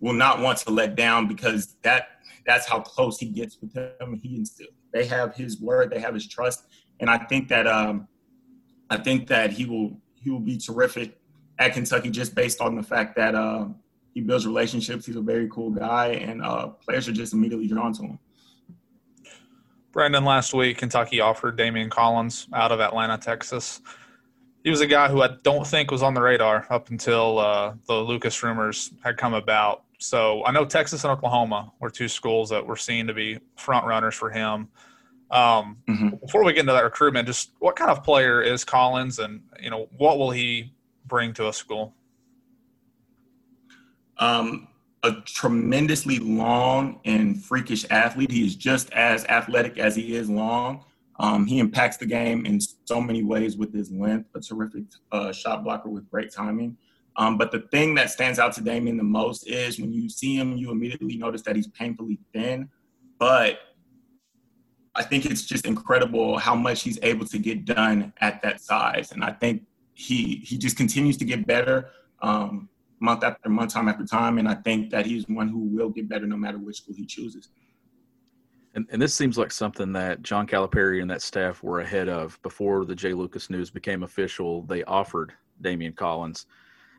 will 0.00 0.14
not 0.14 0.40
want 0.40 0.58
to 0.58 0.72
let 0.72 0.96
down 0.96 1.28
because 1.28 1.76
that 1.82 2.08
that's 2.44 2.66
how 2.66 2.80
close 2.80 3.18
he 3.18 3.26
gets 3.26 3.60
with 3.60 3.72
them. 3.72 4.18
He 4.20 4.34
instill, 4.34 4.66
they 4.92 5.06
have 5.06 5.36
his 5.36 5.60
word, 5.60 5.92
they 5.92 6.00
have 6.00 6.12
his 6.12 6.26
trust, 6.26 6.64
and 6.98 7.08
I 7.08 7.18
think 7.18 7.46
that 7.50 7.68
um, 7.68 8.08
I 8.90 8.96
think 8.96 9.28
that 9.28 9.52
he 9.52 9.64
will 9.64 9.96
he 10.20 10.30
will 10.30 10.40
be 10.40 10.58
terrific 10.58 11.20
at 11.60 11.72
Kentucky 11.72 12.10
just 12.10 12.34
based 12.34 12.60
on 12.60 12.74
the 12.74 12.82
fact 12.82 13.14
that 13.14 13.36
uh, 13.36 13.68
he 14.12 14.20
builds 14.20 14.44
relationships. 14.44 15.06
He's 15.06 15.14
a 15.14 15.20
very 15.20 15.48
cool 15.50 15.70
guy, 15.70 16.08
and 16.08 16.42
uh, 16.42 16.68
players 16.68 17.08
are 17.08 17.12
just 17.12 17.32
immediately 17.32 17.68
drawn 17.68 17.92
to 17.92 18.02
him. 18.02 18.18
Brandon, 19.94 20.24
last 20.24 20.52
week 20.52 20.78
Kentucky 20.78 21.20
offered 21.20 21.56
Daimion 21.56 21.88
Collins 21.88 22.48
out 22.52 22.72
of 22.72 22.80
Atlanta, 22.80 23.16
Texas. 23.16 23.80
He 24.64 24.70
was 24.70 24.80
a 24.80 24.88
guy 24.88 25.08
who 25.08 25.22
I 25.22 25.28
don't 25.44 25.64
think 25.64 25.92
was 25.92 26.02
on 26.02 26.14
the 26.14 26.20
radar 26.20 26.66
up 26.68 26.90
until 26.90 27.38
uh, 27.38 27.74
the 27.86 27.94
Lucas 27.94 28.42
rumors 28.42 28.90
had 29.04 29.16
come 29.16 29.34
about. 29.34 29.84
So 29.98 30.44
I 30.44 30.50
know 30.50 30.64
Texas 30.64 31.04
and 31.04 31.12
Oklahoma 31.12 31.72
were 31.78 31.90
two 31.90 32.08
schools 32.08 32.50
that 32.50 32.66
were 32.66 32.76
seen 32.76 33.06
to 33.06 33.14
be 33.14 33.38
front 33.56 33.86
runners 33.86 34.16
for 34.16 34.30
him. 34.30 34.68
Um, 35.30 35.76
mm-hmm. 35.88 36.08
Before 36.16 36.42
we 36.44 36.52
get 36.52 36.60
into 36.60 36.72
that 36.72 36.82
recruitment, 36.82 37.28
just 37.28 37.52
what 37.60 37.76
kind 37.76 37.90
of 37.90 38.02
player 38.02 38.42
is 38.42 38.64
Collins, 38.64 39.20
and 39.20 39.42
you 39.60 39.70
know 39.70 39.88
what 39.96 40.18
will 40.18 40.32
he 40.32 40.72
bring 41.06 41.32
to 41.34 41.48
a 41.48 41.52
school? 41.52 41.94
Um, 44.18 44.66
a 45.04 45.12
tremendously 45.26 46.18
long 46.18 46.98
and 47.04 47.44
freakish 47.44 47.84
athlete. 47.90 48.32
He 48.32 48.44
is 48.44 48.56
just 48.56 48.90
as 48.92 49.24
athletic 49.26 49.78
as 49.78 49.94
he 49.94 50.16
is 50.16 50.28
long. 50.30 50.84
Um, 51.20 51.46
he 51.46 51.58
impacts 51.60 51.98
the 51.98 52.06
game 52.06 52.44
in 52.46 52.58
so 52.60 53.00
many 53.00 53.22
ways 53.22 53.56
with 53.56 53.72
his 53.72 53.92
length, 53.92 54.30
a 54.34 54.40
terrific 54.40 54.84
uh, 55.12 55.30
shot 55.30 55.62
blocker 55.62 55.90
with 55.90 56.10
great 56.10 56.32
timing. 56.32 56.76
Um, 57.16 57.38
but 57.38 57.52
the 57.52 57.60
thing 57.70 57.94
that 57.94 58.10
stands 58.10 58.38
out 58.38 58.54
to 58.54 58.62
Daimion 58.62 58.96
the 58.96 59.04
most 59.04 59.46
is 59.46 59.78
when 59.78 59.92
you 59.92 60.08
see 60.08 60.34
him, 60.34 60.56
you 60.56 60.72
immediately 60.72 61.16
notice 61.16 61.42
that 61.42 61.54
he's 61.54 61.68
painfully 61.68 62.18
thin. 62.32 62.68
But 63.18 63.58
I 64.96 65.02
think 65.04 65.26
it's 65.26 65.42
just 65.42 65.66
incredible 65.66 66.38
how 66.38 66.54
much 66.54 66.82
he's 66.82 66.98
able 67.02 67.26
to 67.26 67.38
get 67.38 67.66
done 67.66 68.12
at 68.20 68.42
that 68.42 68.60
size. 68.60 69.12
And 69.12 69.22
I 69.22 69.32
think 69.32 69.62
he 69.92 70.42
he 70.44 70.58
just 70.58 70.76
continues 70.76 71.16
to 71.18 71.24
get 71.24 71.46
better. 71.46 71.90
Um, 72.20 72.68
month 73.00 73.24
after 73.24 73.48
month, 73.48 73.72
time 73.72 73.88
after 73.88 74.04
time. 74.04 74.38
And 74.38 74.48
I 74.48 74.54
think 74.54 74.90
that 74.90 75.06
he's 75.06 75.28
one 75.28 75.48
who 75.48 75.58
will 75.58 75.90
get 75.90 76.08
better 76.08 76.26
no 76.26 76.36
matter 76.36 76.58
which 76.58 76.78
school 76.78 76.94
he 76.96 77.06
chooses. 77.06 77.48
And, 78.74 78.88
and 78.90 79.00
this 79.00 79.14
seems 79.14 79.38
like 79.38 79.52
something 79.52 79.92
that 79.92 80.22
John 80.22 80.46
Calipari 80.46 81.00
and 81.00 81.10
that 81.10 81.22
staff 81.22 81.62
were 81.62 81.80
ahead 81.80 82.08
of 82.08 82.40
before 82.42 82.84
the 82.84 82.94
Jay 82.94 83.12
Lucas 83.12 83.48
news 83.48 83.70
became 83.70 84.02
official. 84.02 84.62
They 84.62 84.82
offered 84.84 85.32
Daimion 85.62 85.94
Collins. 85.94 86.46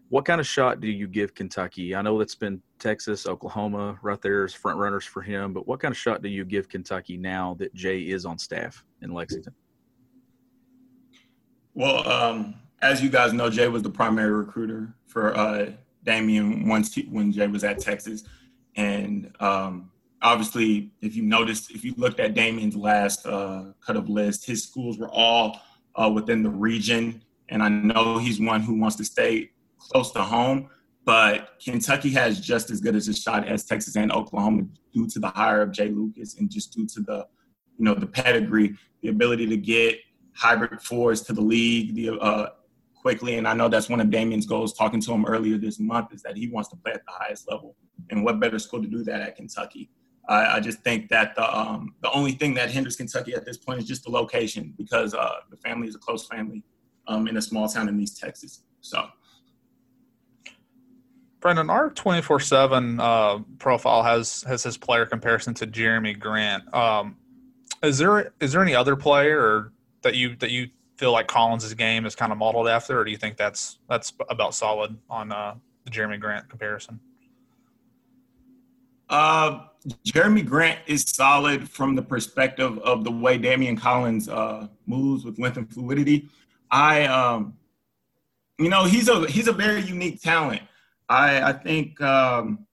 What 0.10 0.24
kind 0.24 0.40
of 0.40 0.48
shot 0.48 0.80
do 0.80 0.88
you 0.88 1.08
give 1.08 1.34
Kentucky? 1.34 1.96
I 1.96 2.02
know 2.02 2.18
that's 2.18 2.36
been 2.36 2.62
Texas, 2.80 3.26
Oklahoma, 3.26 3.98
right 4.02 4.22
there 4.22 4.46
as 4.46 4.54
front 4.54 4.78
runners 4.78 5.04
for 5.04 5.22
him. 5.22 5.52
But 5.52 5.68
what 5.68 5.80
kind 5.80 5.92
of 5.92 5.98
shot 5.98 6.22
do 6.22 6.30
you 6.30 6.46
give 6.46 6.70
Kentucky 6.70 7.18
now 7.18 7.56
that 7.60 7.74
Jay 7.74 8.02
is 8.02 8.26
on 8.26 8.38
staff 8.38 8.86
in 9.02 9.12
Lexington? 9.12 9.54
Well, 11.74 12.08
um, 12.08 12.56
as 12.82 13.02
you 13.02 13.10
guys 13.10 13.34
know, 13.34 13.50
Jay 13.50 13.68
was 13.68 13.84
the 13.84 13.90
primary 13.90 14.32
recruiter 14.32 14.96
for 15.08 15.36
uh, 15.36 15.72
Daimion 16.06 16.68
once 16.68 16.94
he, 16.94 17.04
when 17.04 17.32
Jay 17.32 17.48
was 17.48 17.64
at 17.64 17.80
Texas, 17.80 18.24
and 18.76 19.32
um, 19.40 19.92
obviously, 20.22 20.92
if 21.02 21.16
you 21.16 21.24
noticed, 21.24 21.72
if 21.72 21.84
you 21.84 21.94
looked 21.98 22.20
at 22.20 22.36
Daimion's 22.36 22.76
last 22.76 23.26
uh, 23.26 23.66
cut 23.86 23.96
of 23.96 24.10
list, 24.10 24.46
his 24.46 24.64
schools 24.64 24.98
were 24.98 25.10
all 25.10 25.60
uh, 25.96 26.10
within 26.10 26.44
the 26.44 26.50
region, 26.50 27.24
and 27.50 27.64
I 27.64 27.70
know 27.70 28.18
he's 28.18 28.40
one 28.40 28.62
who 28.62 28.76
wants 28.76 28.96
to 28.98 29.06
stay 29.06 29.52
close 29.78 30.12
to 30.12 30.22
home. 30.22 30.70
But 31.06 31.60
Kentucky 31.64 32.10
has 32.14 32.40
just 32.40 32.72
as 32.72 32.82
good 32.82 32.96
as 32.96 33.08
a 33.08 33.14
shot 33.14 33.48
as 33.48 33.64
Texas 33.64 33.96
and 33.96 34.12
Oklahoma 34.12 34.64
due 34.92 35.08
to 35.08 35.20
the 35.20 35.28
hire 35.28 35.62
of 35.62 35.72
Jay 35.72 35.90
Lucas 35.90 36.40
and 36.40 36.50
just 36.50 36.74
due 36.74 36.88
to 36.88 37.02
the, 37.02 37.28
you 37.78 37.86
know, 37.86 37.94
the 37.94 38.08
pedigree, 38.08 38.76
the 39.04 39.10
ability 39.10 39.46
to 39.46 39.56
get 39.56 40.00
hybrid 40.34 40.82
fours 40.82 41.22
to 41.22 41.34
the 41.34 41.42
league, 41.42 41.94
the 41.94 42.10
uh, 42.20 42.50
quickly. 43.06 43.38
And 43.38 43.48
I 43.48 43.54
know 43.54 43.70
that's 43.70 43.88
one 43.88 44.02
of 44.02 44.10
Daimion's 44.10 44.48
goals. 44.48 44.74
Talking 44.74 45.00
to 45.02 45.14
him 45.14 45.26
earlier 45.28 45.60
this 45.60 45.80
month 45.80 46.12
is 46.12 46.24
that 46.24 46.36
he 46.36 46.48
wants 46.48 46.70
to 46.70 46.76
play 46.76 46.94
at 46.94 47.06
the 47.06 47.12
highest 47.12 47.48
level. 47.48 47.76
And 48.10 48.26
what 48.26 48.40
better 48.40 48.58
school 48.58 48.82
to 48.82 48.88
do 48.88 49.04
that 49.04 49.22
at 49.22 49.36
Kentucky? 49.36 49.92
I, 50.28 50.56
I 50.56 50.60
just 50.60 50.80
think 50.80 51.10
that 51.10 51.36
the 51.36 51.46
um, 51.56 51.94
the 52.02 52.12
only 52.14 52.32
thing 52.32 52.56
that 52.56 52.72
hinders 52.72 52.96
Kentucky 52.96 53.36
at 53.36 53.46
this 53.46 53.58
point 53.58 53.78
is 53.80 53.86
just 53.86 54.06
the 54.06 54.10
location 54.10 54.74
because 54.76 55.14
uh, 55.14 55.36
the 55.52 55.58
family 55.58 55.88
is 55.88 55.94
a 55.94 56.00
close 56.00 56.26
family 56.26 56.64
um, 57.08 57.28
in 57.28 57.38
a 57.38 57.42
small 57.44 57.70
town 57.70 57.88
in 57.90 58.00
East 58.00 58.20
Texas. 58.20 58.64
So. 58.82 59.06
Brendan, 61.42 61.70
our 61.70 61.92
twenty 61.92 62.24
four 62.24 62.40
seven 62.40 63.00
uh, 63.00 63.38
profile 63.60 64.02
has 64.02 64.42
has 64.48 64.64
his 64.64 64.78
player 64.80 65.06
comparison 65.06 65.54
to 65.54 65.68
Jerami 65.68 66.20
Grant. 66.20 66.74
Um, 66.74 67.18
is 67.84 68.00
there 68.00 68.34
is 68.40 68.54
there 68.54 68.64
any 68.64 68.74
other 68.74 68.96
player 68.96 69.72
that 70.02 70.16
you 70.16 70.36
that 70.38 70.50
you 70.50 70.70
feel 70.98 71.12
like 71.12 71.28
Collins' 71.28 71.74
game 71.74 72.06
is 72.06 72.16
kind 72.16 72.32
of 72.32 72.38
modeled 72.38 72.68
after, 72.68 73.00
or 73.00 73.04
do 73.04 73.12
you 73.12 73.18
think 73.18 73.38
that's 73.38 73.80
that's 73.90 74.14
about 74.30 74.56
solid 74.56 74.98
on 75.10 75.32
uh, 75.32 75.56
the 75.84 75.92
Jerami 75.92 76.20
Grant 76.20 76.50
comparison? 76.50 77.00
Uh, 79.10 79.68
Jerami 80.06 80.46
Grant 80.46 80.80
is 80.88 81.04
solid 81.04 81.70
from 81.70 81.96
the 81.96 82.02
perspective 82.02 82.80
of 82.80 83.04
the 83.04 83.12
way 83.12 83.38
Daimion 83.38 83.80
Collins 83.80 84.28
uh, 84.30 84.68
moves 84.88 85.24
with 85.26 85.38
length 85.38 85.58
and 85.58 85.72
fluidity. 85.72 86.28
I, 86.72 87.06
um, 87.06 87.54
you 88.58 88.70
know, 88.70 88.86
he's 88.86 89.10
a 89.10 89.30
he's 89.30 89.48
a 89.48 89.54
very 89.54 89.82
unique 89.82 90.22
talent. 90.22 90.62
I 91.08 91.42
I 91.50 91.54
think 91.54 92.02
um, 92.02 92.66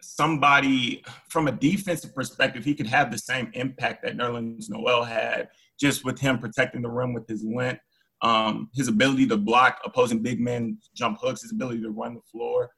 somebody 0.00 1.04
from 1.28 1.48
a 1.48 1.52
defensive 1.52 2.14
perspective, 2.14 2.64
he 2.64 2.74
could 2.74 2.86
have 2.86 3.10
the 3.10 3.18
same 3.18 3.50
impact 3.54 4.02
that 4.02 4.16
Nerlens 4.16 4.68
Noel 4.68 5.04
had 5.04 5.48
just 5.82 6.04
with 6.04 6.18
him 6.20 6.38
protecting 6.38 6.80
the 6.80 6.88
rim 6.88 7.12
with 7.12 7.26
his 7.26 7.44
length, 7.44 7.80
um, 8.22 8.70
his 8.72 8.86
ability 8.86 9.26
to 9.26 9.36
block 9.36 9.80
opposing 9.84 10.22
big 10.22 10.40
men 10.40 10.78
jump 10.94 11.18
hooks, 11.20 11.42
his 11.42 11.50
ability 11.50 11.82
to 11.82 11.90
run 11.90 12.14
the 12.14 12.20
floor. 12.30 12.70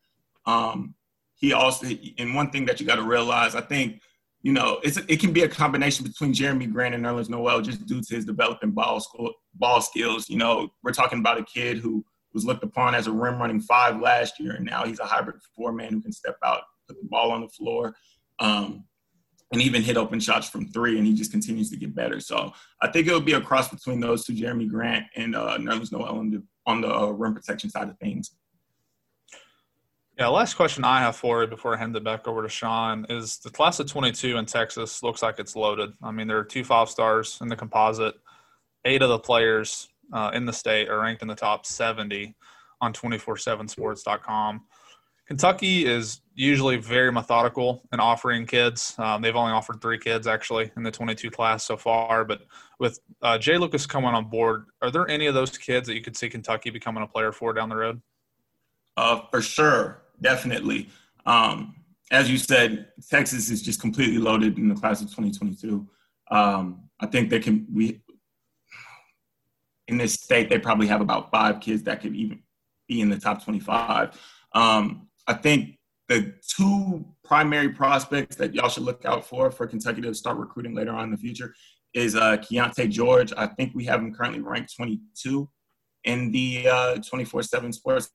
Um, 0.46 0.94
he 1.36 1.52
also, 1.52 1.86
and 2.18 2.34
one 2.34 2.50
thing 2.50 2.64
that 2.64 2.80
you 2.80 2.86
got 2.86 2.96
to 2.96 3.02
realize, 3.02 3.54
I 3.54 3.60
think, 3.60 4.00
you 4.40 4.52
know, 4.52 4.80
it's 4.82 4.96
it 4.96 5.20
can 5.20 5.32
be 5.32 5.42
a 5.42 5.48
combination 5.48 6.06
between 6.06 6.32
Jerami 6.32 6.70
Grant 6.70 6.94
and 6.94 7.04
Nerlens 7.04 7.28
Noel 7.28 7.60
just 7.60 7.84
due 7.86 8.00
to 8.00 8.14
his 8.14 8.24
developing 8.24 8.70
ball 8.70 9.00
school, 9.00 9.32
ball 9.54 9.80
skills. 9.82 10.28
You 10.30 10.38
know, 10.38 10.70
we're 10.82 10.92
talking 10.92 11.18
about 11.18 11.38
a 11.38 11.44
kid 11.44 11.78
who 11.78 12.04
was 12.32 12.44
looked 12.44 12.64
upon 12.64 12.94
as 12.94 13.06
a 13.06 13.12
rim 13.12 13.38
running 13.38 13.60
five 13.60 14.00
last 14.00 14.40
year, 14.40 14.52
and 14.52 14.64
now 14.64 14.84
he's 14.84 15.00
a 15.00 15.04
hybrid 15.04 15.36
four 15.54 15.72
man 15.72 15.92
who 15.92 16.00
can 16.00 16.12
step 16.12 16.36
out, 16.44 16.62
put 16.88 17.00
the 17.00 17.08
ball 17.08 17.30
on 17.32 17.42
the 17.42 17.48
floor. 17.48 17.94
Um, 18.40 18.84
and 19.54 19.62
even 19.62 19.82
hit 19.82 19.96
open 19.96 20.18
shots 20.18 20.48
from 20.48 20.66
three, 20.66 20.98
and 20.98 21.06
he 21.06 21.14
just 21.14 21.30
continues 21.30 21.70
to 21.70 21.76
get 21.76 21.94
better. 21.94 22.18
So 22.18 22.52
I 22.82 22.88
think 22.88 23.06
it 23.06 23.14
would 23.14 23.24
be 23.24 23.34
a 23.34 23.40
cross 23.40 23.68
between 23.68 24.00
those 24.00 24.24
two, 24.24 24.32
Jerami 24.32 24.68
Grant 24.68 25.06
and 25.14 25.36
uh, 25.36 25.56
Nerlens 25.58 25.92
Noel 25.92 26.18
on 26.18 26.30
the, 26.30 26.42
on 26.66 26.80
the 26.80 26.92
uh, 26.92 27.06
rim 27.10 27.34
protection 27.34 27.70
side 27.70 27.88
of 27.88 27.96
things. 27.98 28.32
Yeah, 30.18 30.26
last 30.26 30.54
question 30.54 30.84
I 30.84 31.00
have 31.00 31.14
for 31.14 31.42
you 31.42 31.46
before 31.46 31.76
I 31.76 31.78
hand 31.78 31.94
it 31.94 32.02
back 32.02 32.26
over 32.26 32.42
to 32.42 32.48
Sean 32.48 33.06
is 33.08 33.38
the 33.38 33.50
class 33.50 33.78
of 33.78 33.86
22 33.86 34.36
in 34.36 34.44
Texas 34.44 35.04
looks 35.04 35.22
like 35.22 35.38
it's 35.38 35.54
loaded. 35.54 35.92
I 36.02 36.10
mean, 36.10 36.26
there 36.26 36.38
are 36.38 36.44
two 36.44 36.64
five 36.64 36.90
stars 36.90 37.38
in 37.40 37.46
the 37.46 37.56
composite. 37.56 38.14
Eight 38.84 39.02
of 39.02 39.08
the 39.08 39.20
players 39.20 39.88
uh, 40.12 40.32
in 40.34 40.46
the 40.46 40.52
state 40.52 40.88
are 40.88 41.00
ranked 41.00 41.22
in 41.22 41.28
the 41.28 41.34
top 41.36 41.64
70 41.64 42.34
on 42.80 42.92
247sports.com. 42.92 44.62
Kentucky 45.26 45.86
is 45.86 46.20
usually 46.34 46.76
very 46.76 47.10
methodical 47.10 47.82
in 47.92 48.00
offering 48.00 48.44
kids. 48.44 48.94
Um, 48.98 49.22
they've 49.22 49.34
only 49.34 49.52
offered 49.52 49.80
three 49.80 49.98
kids 49.98 50.26
actually 50.26 50.70
in 50.76 50.82
the 50.82 50.90
22 50.90 51.30
class 51.30 51.64
so 51.64 51.76
far. 51.76 52.24
But 52.24 52.42
with 52.78 53.00
uh, 53.22 53.38
Jay 53.38 53.56
Lucas 53.56 53.86
coming 53.86 54.10
on 54.10 54.28
board, 54.28 54.66
are 54.82 54.90
there 54.90 55.08
any 55.08 55.26
of 55.26 55.34
those 55.34 55.56
kids 55.56 55.86
that 55.86 55.94
you 55.94 56.02
could 56.02 56.16
see 56.16 56.28
Kentucky 56.28 56.70
becoming 56.70 57.02
a 57.02 57.06
player 57.06 57.32
for 57.32 57.52
down 57.54 57.68
the 57.70 57.76
road? 57.76 58.02
Uh, 58.96 59.22
for 59.30 59.40
sure, 59.40 60.02
definitely. 60.20 60.90
Um, 61.24 61.76
as 62.10 62.30
you 62.30 62.36
said, 62.36 62.88
Texas 63.08 63.50
is 63.50 63.62
just 63.62 63.80
completely 63.80 64.18
loaded 64.18 64.58
in 64.58 64.68
the 64.68 64.74
class 64.74 65.00
of 65.00 65.08
2022. 65.08 65.88
Um, 66.30 66.82
I 67.00 67.06
think 67.06 67.30
they 67.30 67.40
can. 67.40 67.66
We 67.72 68.02
in 69.88 69.98
this 69.98 70.14
state, 70.14 70.48
they 70.48 70.58
probably 70.58 70.86
have 70.86 71.00
about 71.00 71.30
five 71.30 71.60
kids 71.60 71.82
that 71.84 72.00
could 72.00 72.14
even 72.14 72.42
be 72.88 73.00
in 73.00 73.10
the 73.10 73.18
top 73.18 73.44
25. 73.44 74.18
Um, 74.52 75.08
I 75.26 75.34
think 75.34 75.78
the 76.08 76.34
two 76.56 77.04
primary 77.24 77.70
prospects 77.70 78.36
that 78.36 78.54
y'all 78.54 78.68
should 78.68 78.82
look 78.82 79.04
out 79.04 79.26
for 79.26 79.50
for 79.50 79.66
Kentucky 79.66 80.02
to 80.02 80.14
start 80.14 80.36
recruiting 80.36 80.74
later 80.74 80.92
on 80.92 81.04
in 81.04 81.10
the 81.10 81.16
future 81.16 81.54
is 81.94 82.14
uh, 82.14 82.36
Keyonte 82.38 82.90
George. 82.90 83.32
I 83.36 83.46
think 83.46 83.74
we 83.74 83.84
have 83.86 84.00
him 84.00 84.14
currently 84.14 84.40
ranked 84.40 84.74
22 84.76 85.48
in 86.04 86.30
the 86.30 86.68
uh, 86.68 86.96
24/7 86.96 87.74
Sports 87.74 88.10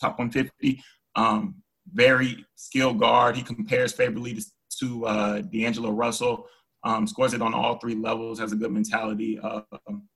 Top 0.00 0.18
150. 0.18 0.82
Um, 1.16 1.56
very 1.92 2.44
skilled 2.56 2.98
guard. 2.98 3.36
He 3.36 3.42
compares 3.42 3.92
favorably 3.92 4.34
to, 4.34 4.44
to 4.80 5.06
uh, 5.06 5.40
D'Angelo 5.42 5.90
Russell. 5.90 6.46
Um, 6.82 7.06
scores 7.06 7.32
it 7.32 7.42
on 7.42 7.54
all 7.54 7.78
three 7.78 7.94
levels. 7.94 8.38
Has 8.40 8.52
a 8.52 8.56
good 8.56 8.72
mentality. 8.72 9.38
Um, 9.38 10.08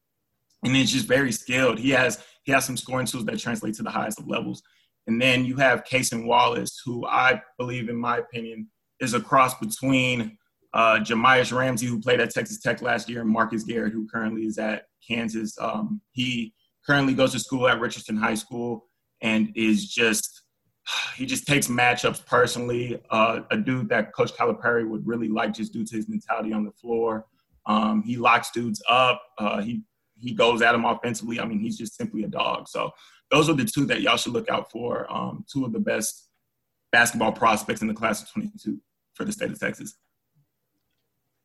and 0.65 0.75
he's 0.75 0.93
just 0.93 1.07
very 1.07 1.33
skilled. 1.33 1.79
He 1.79 1.91
has 1.91 2.25
he 2.45 2.53
has 2.53 2.65
some 2.65 2.77
scoring 2.77 3.07
tools 3.07 3.25
that 3.27 3.39
translate 3.39 3.75
to 3.75 3.83
the 3.83 3.91
highest 3.91 4.19
of 4.19 4.27
levels. 4.27 4.63
And 5.09 5.21
then 5.21 5.47
you 5.47 5.57
have 5.57 5.85
Cason 5.85 6.27
Wallace, 6.27 6.83
who 6.85 7.07
I 7.07 7.41
believe, 7.59 7.89
in 7.89 7.97
my 7.97 8.19
opinion, 8.19 8.69
is 9.01 9.15
a 9.15 9.21
cross 9.21 9.59
between 9.59 10.37
uh, 10.75 11.03
Ramsey, 11.11 11.87
who 11.87 11.99
played 11.99 12.21
at 12.21 12.31
Texas 12.31 12.61
Tech 12.61 12.83
last 12.83 13.09
year, 13.09 13.23
and 13.23 13.31
Marcus 13.31 13.65
Garrett, 13.65 13.95
who 13.95 14.07
currently 14.07 14.43
is 14.43 14.59
at 14.59 14.85
Kansas. 15.07 15.57
Um, 15.59 16.03
he 16.13 16.53
currently 16.87 17.15
goes 17.15 17.33
to 17.33 17.39
school 17.39 17.67
at 17.69 17.81
Richardson 17.81 18.19
High 18.19 18.35
School 18.35 18.87
and 19.23 19.51
is 19.57 19.89
just 19.89 20.43
he 21.17 21.25
just 21.25 21.47
takes 21.47 21.69
matchups 21.69 22.25
personally. 22.27 23.01
Uh, 23.09 23.41
a 23.51 23.57
dude 23.57 23.89
that 23.89 24.15
Coach 24.15 24.35
Calipari 24.35 24.87
would 24.87 25.07
really 25.07 25.29
like 25.29 25.55
just 25.55 25.73
due 25.73 25.87
to 25.87 25.97
his 25.97 26.07
mentality 26.07 26.53
on 26.53 26.65
the 26.65 26.73
floor. 26.73 27.25
Um, 27.65 28.03
he 28.03 28.19
locks 28.19 28.51
dudes 28.51 28.83
up. 28.91 29.23
Uh, 29.39 29.63
he 29.63 29.83
he 30.17 30.35
goes 30.35 30.61
at 30.61 30.73
them 30.73 30.85
offensively. 30.85 31.41
I 31.41 31.47
mean, 31.47 31.61
he's 31.61 31.79
just 31.79 31.97
simply 31.97 32.25
a 32.25 32.29
dog. 32.29 32.69
So 32.69 32.91
those 33.31 33.49
are 33.49 33.55
the 33.55 33.65
two 33.65 33.85
that 33.87 34.01
y'all 34.01 34.17
should 34.17 34.33
look 34.33 34.49
out 34.49 34.71
for. 34.71 35.11
Um, 35.13 35.45
two 35.51 35.65
of 35.65 35.73
the 35.73 35.81
best 35.81 36.29
basketball 36.93 37.33
prospects 37.33 37.83
in 37.83 37.89
the 37.89 37.95
class 37.95 38.23
of 38.23 38.31
22 38.31 38.81
for 39.15 39.25
the 39.25 39.33
state 39.33 39.51
of 39.51 39.59
Texas. 39.59 39.97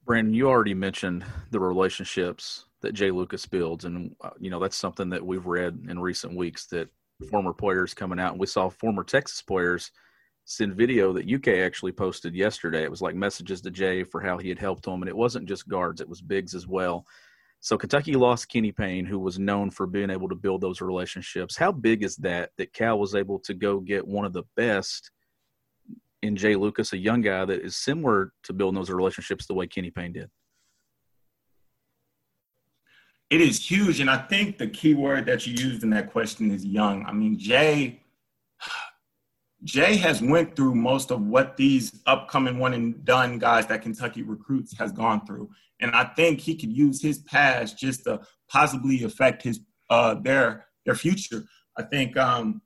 Brandon, 0.05 0.33
you 0.33 0.49
already 0.49 0.73
mentioned 0.73 1.25
the 1.51 1.59
relationships 1.59 2.65
that 2.81 2.93
Jay 2.93 3.11
Lucas 3.11 3.45
builds, 3.45 3.85
and 3.85 4.15
uh, 4.21 4.31
you 4.37 4.49
know 4.49 4.59
that's 4.59 4.75
something 4.75 5.09
that 5.09 5.25
we've 5.25 5.45
read 5.45 5.85
in 5.87 5.97
recent 5.97 6.35
weeks 6.35 6.65
that 6.67 6.89
former 7.29 7.53
players 7.53 7.93
coming 7.93 8.19
out, 8.19 8.31
and 8.31 8.39
we 8.39 8.47
saw 8.47 8.69
former 8.69 9.03
Texas 9.03 9.41
players 9.41 9.91
send 10.45 10.75
video 10.75 11.13
that 11.13 11.31
UK 11.31 11.59
actually 11.59 11.93
posted 11.93 12.35
yesterday. 12.35 12.83
It 12.83 12.91
was 12.91 13.01
like 13.01 13.15
messages 13.15 13.61
to 13.61 13.71
Jay 13.71 14.03
for 14.03 14.19
how 14.19 14.37
he 14.37 14.49
had 14.49 14.59
helped 14.59 14.83
them, 14.83 15.01
and 15.01 15.07
it 15.07 15.15
wasn't 15.15 15.47
just 15.47 15.69
guards; 15.69 16.01
it 16.01 16.09
was 16.09 16.21
bigs 16.21 16.53
as 16.53 16.67
well. 16.67 17.05
So 17.63 17.77
Kentucky 17.77 18.11
lost 18.11 18.49
Kenny 18.49 18.73
Payne, 18.73 19.05
who 19.05 19.17
was 19.17 19.39
known 19.39 19.71
for 19.71 19.87
being 19.87 20.09
able 20.09 20.27
to 20.27 20.35
build 20.35 20.59
those 20.59 20.81
relationships. 20.81 21.55
How 21.55 21.71
big 21.71 22.03
is 22.03 22.17
that 22.17 22.49
that 22.57 22.73
Cal 22.73 22.99
was 22.99 23.15
able 23.15 23.39
to 23.39 23.53
go 23.53 23.79
get 23.79 24.05
one 24.05 24.25
of 24.25 24.33
the 24.33 24.43
best 24.57 25.09
in 26.21 26.35
Jay 26.35 26.57
Lucas, 26.57 26.91
a 26.91 26.97
young 26.97 27.21
guy 27.21 27.45
that 27.45 27.61
is 27.61 27.77
similar 27.77 28.33
to 28.43 28.51
building 28.51 28.75
those 28.75 28.89
relationships 28.89 29.47
the 29.47 29.53
way 29.53 29.65
Kenny 29.65 29.91
Payne 29.91 30.11
did? 30.11 30.29
It 33.29 33.39
is 33.39 33.65
huge, 33.65 34.01
and 34.01 34.09
I 34.09 34.17
think 34.17 34.57
the 34.57 34.67
key 34.67 34.93
word 34.93 35.25
that 35.27 35.47
you 35.47 35.53
used 35.53 35.83
in 35.83 35.89
that 35.91 36.11
question 36.11 36.51
is 36.51 36.65
young. 36.65 37.05
I 37.05 37.13
mean, 37.13 37.39
Jay 37.39 38.02
Jay 39.63 39.95
has 39.95 40.21
went 40.21 40.55
through 40.55 40.75
most 40.75 41.11
of 41.11 41.21
what 41.21 41.55
these 41.55 42.01
upcoming 42.05 42.59
one 42.59 42.73
and 42.73 43.03
done 43.05 43.39
guys 43.39 43.65
that 43.67 43.81
Kentucky 43.81 44.21
recruits 44.21 44.77
has 44.77 44.91
gone 44.91 45.25
through. 45.25 45.49
And 45.79 45.91
I 45.91 46.05
think 46.15 46.41
he 46.41 46.55
could 46.55 46.71
use 46.71 47.01
his 47.01 47.19
past 47.19 47.77
just 47.77 48.03
to 48.03 48.21
possibly 48.49 49.03
affect 49.03 49.41
his 49.41 49.61
uh, 49.89 50.15
their 50.15 50.65
their 50.85 50.95
future. 50.95 51.45
I 51.77 51.83
think 51.83 52.17
um, 52.17 52.61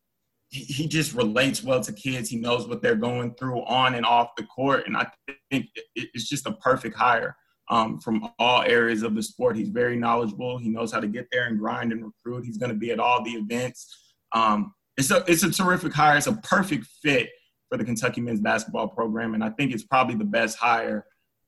he, 0.50 0.88
just 0.88 1.14
relates 1.14 1.64
well 1.64 1.82
to 1.82 1.94
kids. 1.94 2.30
He 2.30 2.38
knows 2.38 2.68
what 2.68 2.82
they're 2.82 2.96
going 2.96 3.36
through 3.36 3.64
on 3.66 3.96
and 3.96 4.06
off 4.06 4.36
the 4.38 4.44
court, 4.44 4.88
and 4.88 4.98
I 4.98 5.08
think 5.52 5.68
it, 5.96 6.10
it's 6.14 6.28
just 6.28 6.48
a 6.48 6.54
perfect 6.54 6.96
hire 6.96 7.36
um, 7.70 8.00
from 8.00 8.30
all 8.40 8.62
areas 8.64 9.04
of 9.04 9.16
the 9.16 9.24
sport. 9.24 9.56
He's 9.56 9.70
very 9.70 9.98
knowledgeable. 9.98 10.58
He 10.58 10.70
knows 10.70 10.92
how 10.92 11.00
to 11.00 11.08
get 11.08 11.28
there 11.32 11.46
and 11.46 11.60
grind 11.60 11.92
and 11.92 12.06
recruit. 12.06 12.46
He's 12.46 12.58
going 12.58 12.72
to 12.72 12.78
be 12.78 12.92
at 12.92 13.00
all 13.00 13.24
the 13.24 13.32
events. 13.32 14.14
Um, 14.34 14.74
it's 14.98 15.12
a 15.12 15.24
it's 15.28 15.44
a 15.44 15.52
terrific 15.52 15.94
hire. 15.94 16.18
It's 16.18 16.28
a 16.28 16.34
perfect 16.34 16.88
fit 17.02 17.30
for 17.70 17.78
the 17.78 17.86
Kentucky 17.86 18.22
men's 18.22 18.42
basketball 18.42 18.88
program, 18.88 19.34
and 19.34 19.44
I 19.44 19.50
think 19.52 19.74
it's 19.74 19.84
probably 19.84 20.16
the 20.16 20.24
best 20.24 20.58
hire 20.58 21.06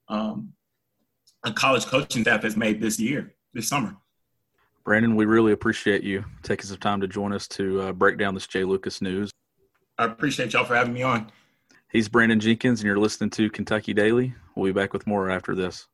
um, 0.09 0.53
a 1.43 1.53
college 1.53 1.85
coaching 1.85 2.23
staff 2.23 2.43
has 2.43 2.57
made 2.57 2.81
this 2.81 2.99
year, 2.99 3.33
this 3.53 3.67
summer. 3.67 3.95
Brandon, 4.83 5.15
we 5.15 5.25
really 5.25 5.51
appreciate 5.51 6.03
you 6.03 6.25
taking 6.41 6.65
some 6.65 6.77
time 6.77 6.99
to 7.01 7.07
join 7.07 7.31
us 7.31 7.47
to 7.49 7.81
uh, 7.81 7.91
break 7.93 8.17
down 8.17 8.33
this 8.33 8.47
Jay 8.47 8.63
Lucas 8.63 9.01
news. 9.01 9.31
I 9.97 10.05
appreciate 10.05 10.53
y'all 10.53 10.65
for 10.65 10.75
having 10.75 10.93
me 10.93 11.03
on. 11.03 11.31
He's 11.91 12.07
Brandon 12.07 12.39
Jenkins, 12.39 12.81
and 12.81 12.87
you're 12.87 12.99
listening 12.99 13.29
to 13.31 13.49
Kentucky 13.49 13.93
Daily. 13.93 14.33
We'll 14.55 14.67
be 14.67 14.79
back 14.79 14.93
with 14.93 15.07
more 15.07 15.29
after 15.29 15.55
this. 15.55 15.87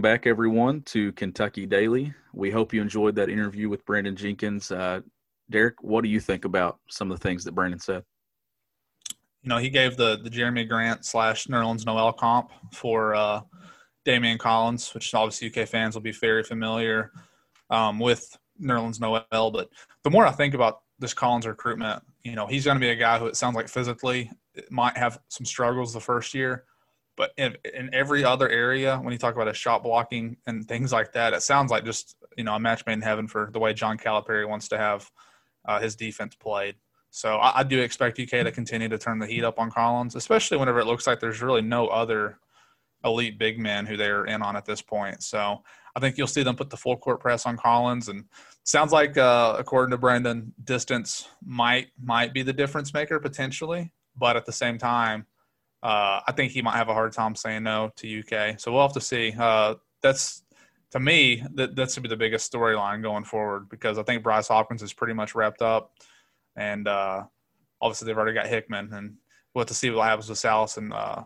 Welcome 0.00 0.14
back, 0.16 0.26
everyone, 0.26 0.80
to 0.84 1.12
Kentucky 1.12 1.66
Daily. 1.66 2.14
We 2.32 2.50
hope 2.50 2.72
you 2.72 2.80
enjoyed 2.80 3.16
that 3.16 3.28
interview 3.28 3.68
with 3.68 3.84
Brandon 3.84 4.16
Jenkins. 4.16 4.72
Uh, 4.72 5.02
Derek, 5.50 5.82
what 5.82 6.02
do 6.04 6.08
you 6.08 6.20
think 6.20 6.46
about 6.46 6.78
some 6.88 7.10
of 7.10 7.18
the 7.18 7.22
things 7.22 7.44
that 7.44 7.52
Brandon 7.52 7.78
said? 7.78 8.02
You 9.42 9.50
know, 9.50 9.58
he 9.58 9.68
gave 9.68 9.98
the 9.98 10.16
the 10.16 10.30
Jerami 10.30 10.66
Grant 10.66 11.04
slash 11.04 11.48
Nerlens 11.48 11.84
Noel 11.84 12.14
comp 12.14 12.50
for 12.72 13.14
uh, 13.14 13.42
Daimion 14.06 14.38
Collins, 14.38 14.94
which 14.94 15.12
obviously 15.12 15.48
UK 15.48 15.68
fans 15.68 15.94
will 15.94 16.00
be 16.00 16.12
very 16.12 16.44
familiar 16.44 17.12
um, 17.68 17.98
with 17.98 18.38
Nerlens 18.58 19.00
Noel. 19.00 19.50
But 19.50 19.68
the 20.02 20.08
more 20.08 20.26
I 20.26 20.32
think 20.32 20.54
about 20.54 20.80
this 20.98 21.12
Collins 21.12 21.46
recruitment, 21.46 22.02
you 22.24 22.36
know, 22.36 22.46
he's 22.46 22.64
going 22.64 22.76
to 22.76 22.80
be 22.80 22.88
a 22.88 22.96
guy 22.96 23.18
who 23.18 23.26
it 23.26 23.36
sounds 23.36 23.54
like 23.54 23.68
physically 23.68 24.30
might 24.70 24.96
have 24.96 25.20
some 25.28 25.44
struggles 25.44 25.92
the 25.92 26.00
first 26.00 26.32
year 26.32 26.64
but 27.20 27.34
in, 27.36 27.54
in 27.74 27.94
every 27.94 28.24
other 28.24 28.48
area, 28.48 28.96
when 28.96 29.12
you 29.12 29.18
talk 29.18 29.34
about 29.34 29.46
a 29.46 29.52
shot 29.52 29.82
blocking 29.82 30.38
and 30.46 30.66
things 30.66 30.90
like 30.90 31.12
that, 31.12 31.34
it 31.34 31.42
sounds 31.42 31.70
like 31.70 31.84
just 31.84 32.16
you 32.34 32.44
know 32.44 32.54
a 32.54 32.58
match 32.58 32.82
made 32.86 32.94
in 32.94 33.02
heaven 33.02 33.28
for 33.28 33.50
the 33.52 33.58
way 33.58 33.74
John 33.74 33.98
Calipari 33.98 34.48
wants 34.48 34.68
to 34.68 34.78
have 34.78 35.10
uh, 35.66 35.78
his 35.80 35.94
defense 35.94 36.34
played. 36.34 36.76
So 37.10 37.36
I, 37.36 37.60
I, 37.60 37.62
do 37.62 37.78
expect 37.78 38.18
UK 38.18 38.44
to 38.44 38.50
continue 38.50 38.88
to 38.88 38.96
turn 38.96 39.18
the 39.18 39.26
heat 39.26 39.44
up 39.44 39.58
on 39.58 39.70
Collins, 39.70 40.14
especially 40.14 40.56
whenever 40.56 40.80
it 40.80 40.86
looks 40.86 41.06
like 41.06 41.20
there's 41.20 41.42
really 41.42 41.60
no 41.60 41.88
other 41.88 42.38
elite 43.04 43.38
big 43.38 43.58
men 43.58 43.84
who 43.84 43.98
they're 43.98 44.24
in 44.24 44.40
on 44.40 44.56
at 44.56 44.64
this 44.64 44.80
point. 44.80 45.22
So 45.22 45.62
I 45.94 46.00
think 46.00 46.16
you'll 46.16 46.26
see 46.26 46.42
them 46.42 46.56
put 46.56 46.70
the 46.70 46.78
full 46.78 46.96
court 46.96 47.20
press 47.20 47.44
on 47.44 47.58
Collins, 47.58 48.08
and 48.08 48.24
sounds 48.64 48.92
like 48.92 49.18
uh, 49.18 49.56
according 49.58 49.90
to 49.90 49.98
Brandon, 49.98 50.54
distance 50.64 51.28
might 51.44 51.88
might 52.02 52.32
be 52.32 52.42
the 52.42 52.54
difference 52.54 52.94
maker 52.94 53.20
potentially, 53.20 53.92
but 54.16 54.38
at 54.38 54.46
the 54.46 54.52
same 54.52 54.78
time 54.78 55.26
uh, 55.82 56.20
I 56.26 56.32
think 56.36 56.52
he 56.52 56.62
might 56.62 56.76
have 56.76 56.88
a 56.88 56.94
hard 56.94 57.12
time 57.12 57.34
saying 57.34 57.62
no 57.62 57.90
to 57.96 58.20
UK. 58.20 58.60
So 58.60 58.72
we'll 58.72 58.82
have 58.82 58.92
to 58.94 59.00
see. 59.00 59.34
Uh, 59.38 59.76
that's 60.02 60.42
to 60.90 61.00
me 61.00 61.42
that 61.54 61.76
that's 61.76 61.94
to 61.94 62.00
be 62.00 62.08
the 62.08 62.16
biggest 62.16 62.52
storyline 62.52 63.02
going 63.02 63.24
forward 63.24 63.68
because 63.68 63.98
I 63.98 64.02
think 64.02 64.22
Bryce 64.22 64.48
Hopkins 64.48 64.82
is 64.82 64.92
pretty 64.92 65.14
much 65.14 65.34
wrapped 65.34 65.62
up, 65.62 65.92
and 66.56 66.86
uh, 66.88 67.24
obviously 67.80 68.06
they've 68.06 68.18
already 68.18 68.34
got 68.34 68.46
Hickman, 68.46 68.92
and 68.92 69.16
we'll 69.54 69.62
have 69.62 69.68
to 69.68 69.74
see 69.74 69.90
what 69.90 70.04
happens 70.08 70.28
with 70.28 70.38
Salas 70.38 70.76
and 70.76 70.92
uh, 70.92 71.24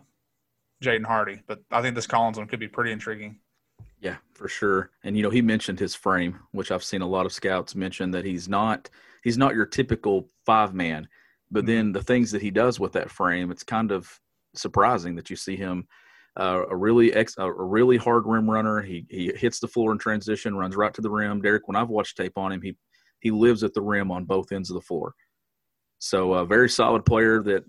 Jaden 0.83 1.05
Hardy. 1.05 1.41
But 1.47 1.61
I 1.71 1.81
think 1.81 1.95
this 1.95 2.07
Collins 2.07 2.37
one 2.37 2.47
could 2.47 2.59
be 2.59 2.67
pretty 2.67 2.91
intriguing. 2.91 3.39
Yeah, 3.99 4.17
for 4.33 4.47
sure. 4.47 4.91
And 5.03 5.15
you 5.17 5.23
know, 5.23 5.29
he 5.29 5.41
mentioned 5.41 5.79
his 5.79 5.95
frame, 5.95 6.39
which 6.51 6.71
I've 6.71 6.83
seen 6.83 7.01
a 7.01 7.07
lot 7.07 7.25
of 7.25 7.33
scouts 7.33 7.75
mention 7.75 8.11
that 8.11 8.25
he's 8.25 8.47
not 8.47 8.89
he's 9.23 9.37
not 9.37 9.55
your 9.55 9.65
typical 9.65 10.29
five 10.45 10.73
man 10.73 11.07
But 11.51 11.63
Mhm. 11.63 11.67
then 11.67 11.91
the 11.93 12.03
things 12.03 12.31
that 12.31 12.41
he 12.41 12.51
does 12.51 12.79
with 12.79 12.93
that 12.93 13.09
frame, 13.11 13.51
it's 13.51 13.63
kind 13.63 13.91
of 13.91 14.19
surprising 14.57 15.15
that 15.15 15.29
you 15.29 15.35
see 15.35 15.55
him 15.55 15.87
uh, 16.37 16.63
a 16.69 16.75
really 16.75 17.13
ex, 17.13 17.35
a 17.37 17.51
really 17.51 17.97
hard 17.97 18.23
rim 18.25 18.49
runner. 18.49 18.81
He 18.81 19.05
he 19.09 19.31
hits 19.35 19.59
the 19.59 19.67
floor 19.67 19.91
in 19.91 19.97
transition, 19.97 20.55
runs 20.55 20.75
right 20.75 20.93
to 20.93 21.01
the 21.01 21.09
rim. 21.09 21.41
Derek, 21.41 21.67
when 21.67 21.77
I've 21.77 21.89
watched 21.89 22.17
tape 22.17 22.37
on 22.37 22.51
him, 22.51 22.61
he 22.61 22.75
he 23.21 23.31
lives 23.31 23.63
at 23.63 23.73
the 23.73 23.81
rim 23.81 24.11
on 24.11 24.25
both 24.25 24.51
ends 24.51 24.69
of 24.69 24.75
the 24.75 24.81
floor. 24.81 25.13
So 25.99 26.33
a 26.33 26.45
very 26.45 26.69
solid 26.69 27.05
player 27.05 27.41
that 27.43 27.63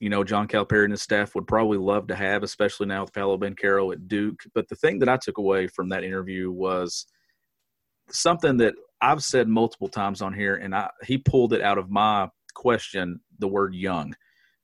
you 0.00 0.10
know 0.10 0.24
John 0.24 0.48
Calipari 0.48 0.84
and 0.84 0.92
his 0.92 1.02
staff 1.02 1.34
would 1.34 1.46
probably 1.46 1.78
love 1.78 2.08
to 2.08 2.16
have, 2.16 2.42
especially 2.42 2.86
now 2.86 3.02
with 3.02 3.12
Paolo 3.12 3.38
Banchero 3.38 3.92
at 3.92 4.08
Duke. 4.08 4.40
But 4.52 4.68
the 4.68 4.76
thing 4.76 4.98
that 4.98 5.08
I 5.08 5.16
took 5.16 5.38
away 5.38 5.68
from 5.68 5.88
that 5.90 6.04
interview 6.04 6.50
was 6.50 7.06
something 8.10 8.56
that 8.56 8.74
I've 9.00 9.22
said 9.22 9.48
multiple 9.48 9.88
times 9.88 10.22
on 10.22 10.32
here, 10.32 10.56
and 10.56 10.74
I, 10.74 10.90
he 11.04 11.18
pulled 11.18 11.52
it 11.52 11.62
out 11.62 11.78
of 11.78 11.88
my 11.88 12.28
question, 12.54 13.20
the 13.38 13.46
word 13.46 13.74
young, 13.74 14.12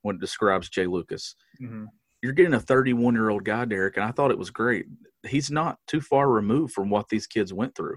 when 0.05 0.17
it 0.17 0.21
describes 0.21 0.69
Jay 0.69 0.87
Lucas. 0.87 1.35
Mhm. 1.61 1.87
You're 2.23 2.33
getting 2.33 2.55
a 2.55 2.61
31 2.61 3.15
year 3.15 3.31
old 3.31 3.45
guy, 3.45 3.65
Derek, 3.65 3.97
and 3.97 4.05
I 4.05 4.11
thought 4.11 4.31
it 4.31 4.39
was 4.39 4.51
great. 4.51 4.87
He's 5.27 5.51
not 5.51 5.79
too 5.87 6.01
far 6.01 6.31
removed 6.31 6.75
from 6.75 6.91
what 6.91 7.09
these 7.09 7.27
kids 7.27 7.53
went 7.53 7.75
through. 7.75 7.97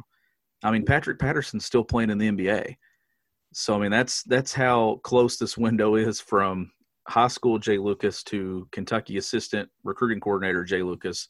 I 0.64 0.72
mean, 0.72 0.86
Patrick 0.86 1.20
Patterson's 1.20 1.66
still 1.66 1.84
playing 1.84 2.10
in 2.10 2.18
the 2.18 2.28
NBA. 2.28 2.78
So 3.54 3.76
I 3.76 3.80
mean, 3.80 3.92
that's 3.92 4.24
that's 4.24 4.54
how 4.54 5.00
close 5.04 5.38
this 5.38 5.58
window 5.58 5.96
is 5.96 6.20
from 6.22 6.72
high 7.08 7.28
school 7.28 7.60
Jay 7.60 7.78
Lucas 7.78 8.24
to 8.24 8.68
Kentucky 8.72 9.18
assistant 9.18 9.70
recruiting 9.84 10.20
coordinator 10.20 10.64
Jay 10.64 10.82
Lucas. 10.82 11.28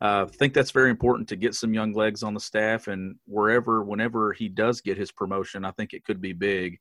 Uh, 0.00 0.26
I 0.28 0.36
think 0.36 0.54
that's 0.54 0.70
very 0.70 0.90
important 0.90 1.28
to 1.28 1.36
get 1.36 1.54
some 1.54 1.72
young 1.72 1.92
legs 1.92 2.22
on 2.22 2.34
the 2.34 2.40
staff, 2.40 2.88
and 2.88 3.16
wherever, 3.26 3.84
whenever 3.84 4.32
he 4.32 4.48
does 4.48 4.80
get 4.80 4.98
his 4.98 5.12
promotion, 5.12 5.64
I 5.64 5.70
think 5.70 5.92
it 5.94 6.04
could 6.04 6.20
be 6.20 6.32
big. 6.32 6.78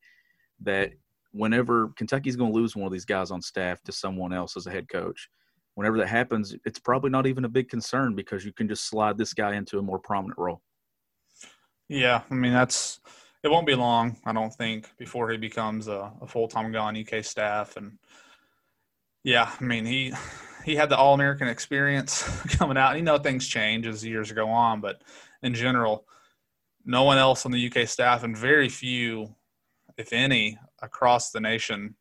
That 0.61 0.91
whenever 1.33 1.89
Kentucky's 1.97 2.35
going 2.35 2.51
to 2.51 2.57
lose 2.57 2.75
one 2.75 2.85
of 2.85 2.93
these 2.93 3.05
guys 3.05 3.31
on 3.31 3.41
staff 3.41 3.81
to 3.83 3.91
someone 3.91 4.33
else 4.33 4.55
as 4.55 4.67
a 4.67 4.71
head 4.71 4.87
coach, 4.87 5.27
whenever 5.75 5.97
that 5.97 6.07
happens, 6.07 6.55
it's 6.65 6.79
probably 6.79 7.09
not 7.09 7.27
even 7.27 7.45
a 7.45 7.49
big 7.49 7.69
concern 7.69 8.15
because 8.15 8.45
you 8.45 8.53
can 8.53 8.67
just 8.67 8.87
slide 8.87 9.17
this 9.17 9.33
guy 9.33 9.55
into 9.55 9.79
a 9.79 9.81
more 9.81 9.99
prominent 9.99 10.37
role. 10.37 10.61
Yeah, 11.89 12.21
I 12.29 12.33
mean 12.33 12.53
that's 12.53 12.99
it 13.43 13.51
won't 13.51 13.67
be 13.67 13.75
long, 13.75 14.17
I 14.25 14.31
don't 14.31 14.53
think, 14.53 14.89
before 14.97 15.29
he 15.29 15.37
becomes 15.37 15.87
a, 15.87 16.11
a 16.21 16.27
full 16.27 16.47
time 16.47 16.71
guy 16.71 16.79
on 16.79 16.97
UK 16.97 17.23
staff. 17.25 17.75
And 17.75 17.97
yeah, 19.23 19.51
I 19.59 19.63
mean 19.63 19.85
he 19.85 20.13
he 20.63 20.75
had 20.75 20.89
the 20.89 20.97
All 20.97 21.13
American 21.13 21.47
experience 21.47 22.21
coming 22.49 22.77
out. 22.77 22.95
You 22.95 23.03
know 23.03 23.17
things 23.17 23.47
change 23.47 23.85
as 23.85 24.05
years 24.05 24.31
go 24.31 24.49
on, 24.49 24.81
but 24.81 25.01
in 25.41 25.53
general, 25.53 26.05
no 26.85 27.03
one 27.03 27.17
else 27.17 27.45
on 27.45 27.51
the 27.51 27.71
UK 27.71 27.87
staff 27.87 28.23
and 28.23 28.37
very 28.37 28.69
few, 28.69 29.35
if 29.97 30.13
any, 30.13 30.57
across 30.81 31.31
the 31.31 31.39
nation 31.39 31.95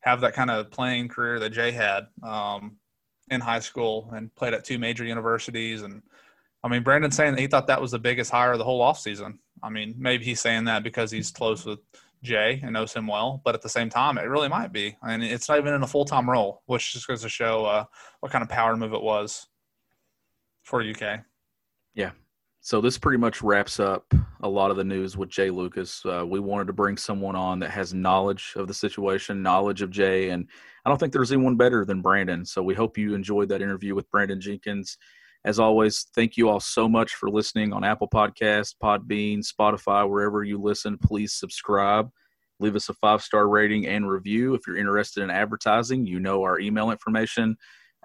have 0.00 0.20
that 0.20 0.34
kind 0.34 0.50
of 0.50 0.70
playing 0.70 1.08
career 1.08 1.38
that 1.40 1.50
Jay 1.50 1.72
had 1.72 2.06
um, 2.22 2.76
in 3.28 3.40
high 3.40 3.60
school 3.60 4.10
and 4.14 4.34
played 4.34 4.54
at 4.54 4.64
two 4.64 4.78
major 4.78 5.04
universities 5.04 5.82
and 5.82 6.02
I 6.66 6.68
mean, 6.68 6.82
Brandon's 6.82 7.14
saying 7.14 7.34
that 7.34 7.40
he 7.40 7.46
thought 7.46 7.68
that 7.68 7.80
was 7.80 7.92
the 7.92 7.98
biggest 7.98 8.30
hire 8.30 8.50
of 8.50 8.58
the 8.58 8.64
whole 8.64 8.80
offseason. 8.80 9.38
I 9.62 9.68
mean, 9.68 9.94
maybe 9.96 10.24
he's 10.24 10.40
saying 10.40 10.64
that 10.64 10.82
because 10.82 11.12
he's 11.12 11.30
close 11.30 11.64
with 11.64 11.78
Jay 12.24 12.60
and 12.62 12.72
knows 12.72 12.92
him 12.92 13.06
well, 13.06 13.40
but 13.44 13.54
at 13.54 13.62
the 13.62 13.68
same 13.68 13.88
time, 13.88 14.18
it 14.18 14.22
really 14.22 14.48
might 14.48 14.72
be. 14.72 14.96
I 15.00 15.16
mean, 15.16 15.30
it's 15.30 15.48
not 15.48 15.58
even 15.58 15.74
in 15.74 15.84
a 15.84 15.86
full 15.86 16.04
time 16.04 16.28
role, 16.28 16.62
which 16.66 16.92
just 16.92 17.06
goes 17.06 17.22
to 17.22 17.28
show 17.28 17.64
uh, 17.66 17.84
what 18.18 18.32
kind 18.32 18.42
of 18.42 18.48
power 18.48 18.76
move 18.76 18.94
it 18.94 19.02
was 19.02 19.46
for 20.64 20.82
UK. 20.82 21.20
So 22.66 22.80
this 22.80 22.98
pretty 22.98 23.18
much 23.18 23.42
wraps 23.42 23.78
up 23.78 24.12
a 24.40 24.48
lot 24.48 24.72
of 24.72 24.76
the 24.76 24.82
news 24.82 25.16
with 25.16 25.28
Jay 25.28 25.50
Lucas. 25.50 26.04
Uh, 26.04 26.26
we 26.26 26.40
wanted 26.40 26.66
to 26.66 26.72
bring 26.72 26.96
someone 26.96 27.36
on 27.36 27.60
that 27.60 27.70
has 27.70 27.94
knowledge 27.94 28.54
of 28.56 28.66
the 28.66 28.74
situation, 28.74 29.40
knowledge 29.40 29.82
of 29.82 29.90
Jay, 29.92 30.30
and 30.30 30.48
I 30.84 30.88
don't 30.88 30.98
think 30.98 31.12
there's 31.12 31.30
anyone 31.30 31.54
better 31.54 31.84
than 31.84 32.02
Brandon. 32.02 32.44
So 32.44 32.64
we 32.64 32.74
hope 32.74 32.98
you 32.98 33.14
enjoyed 33.14 33.50
that 33.50 33.62
interview 33.62 33.94
with 33.94 34.10
Brandon 34.10 34.40
Jenkins. 34.40 34.98
As 35.44 35.60
always, 35.60 36.08
thank 36.16 36.36
you 36.36 36.48
all 36.48 36.58
so 36.58 36.88
much 36.88 37.14
for 37.14 37.30
listening 37.30 37.72
on 37.72 37.84
Apple 37.84 38.08
Podcasts, 38.08 38.74
Podbean, 38.82 39.46
Spotify, 39.46 40.10
wherever 40.10 40.42
you 40.42 40.60
listen. 40.60 40.98
Please 40.98 41.34
subscribe, 41.34 42.10
leave 42.58 42.74
us 42.74 42.88
a 42.88 42.94
five 42.94 43.22
star 43.22 43.48
rating 43.48 43.86
and 43.86 44.10
review. 44.10 44.54
If 44.54 44.62
you're 44.66 44.76
interested 44.76 45.22
in 45.22 45.30
advertising, 45.30 46.04
you 46.04 46.18
know 46.18 46.42
our 46.42 46.58
email 46.58 46.90
information. 46.90 47.56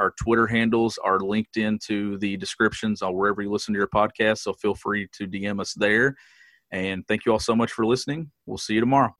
Our 0.02 0.16
Twitter 0.20 0.48
handles 0.48 0.98
are 0.98 1.20
linked 1.20 1.58
into 1.58 2.18
the 2.18 2.36
descriptions 2.36 3.04
on 3.04 3.14
wherever 3.14 3.44
you 3.44 3.52
listen 3.52 3.72
to 3.76 3.78
your 3.78 3.88
podcast. 3.88 4.40
So 4.40 4.52
feel 4.52 4.74
free 4.74 5.08
to 5.12 5.28
DM 5.28 5.62
us 5.62 5.76
there. 5.76 6.16
And 6.72 7.08
thank 7.08 7.24
you 7.24 7.32
all 7.32 7.40
so 7.40 7.56
much 7.56 7.72
for 7.72 7.86
listening. 7.86 8.32
We'll 8.48 8.58
see 8.58 8.74
you 8.74 8.80
tomorrow. 8.80 9.16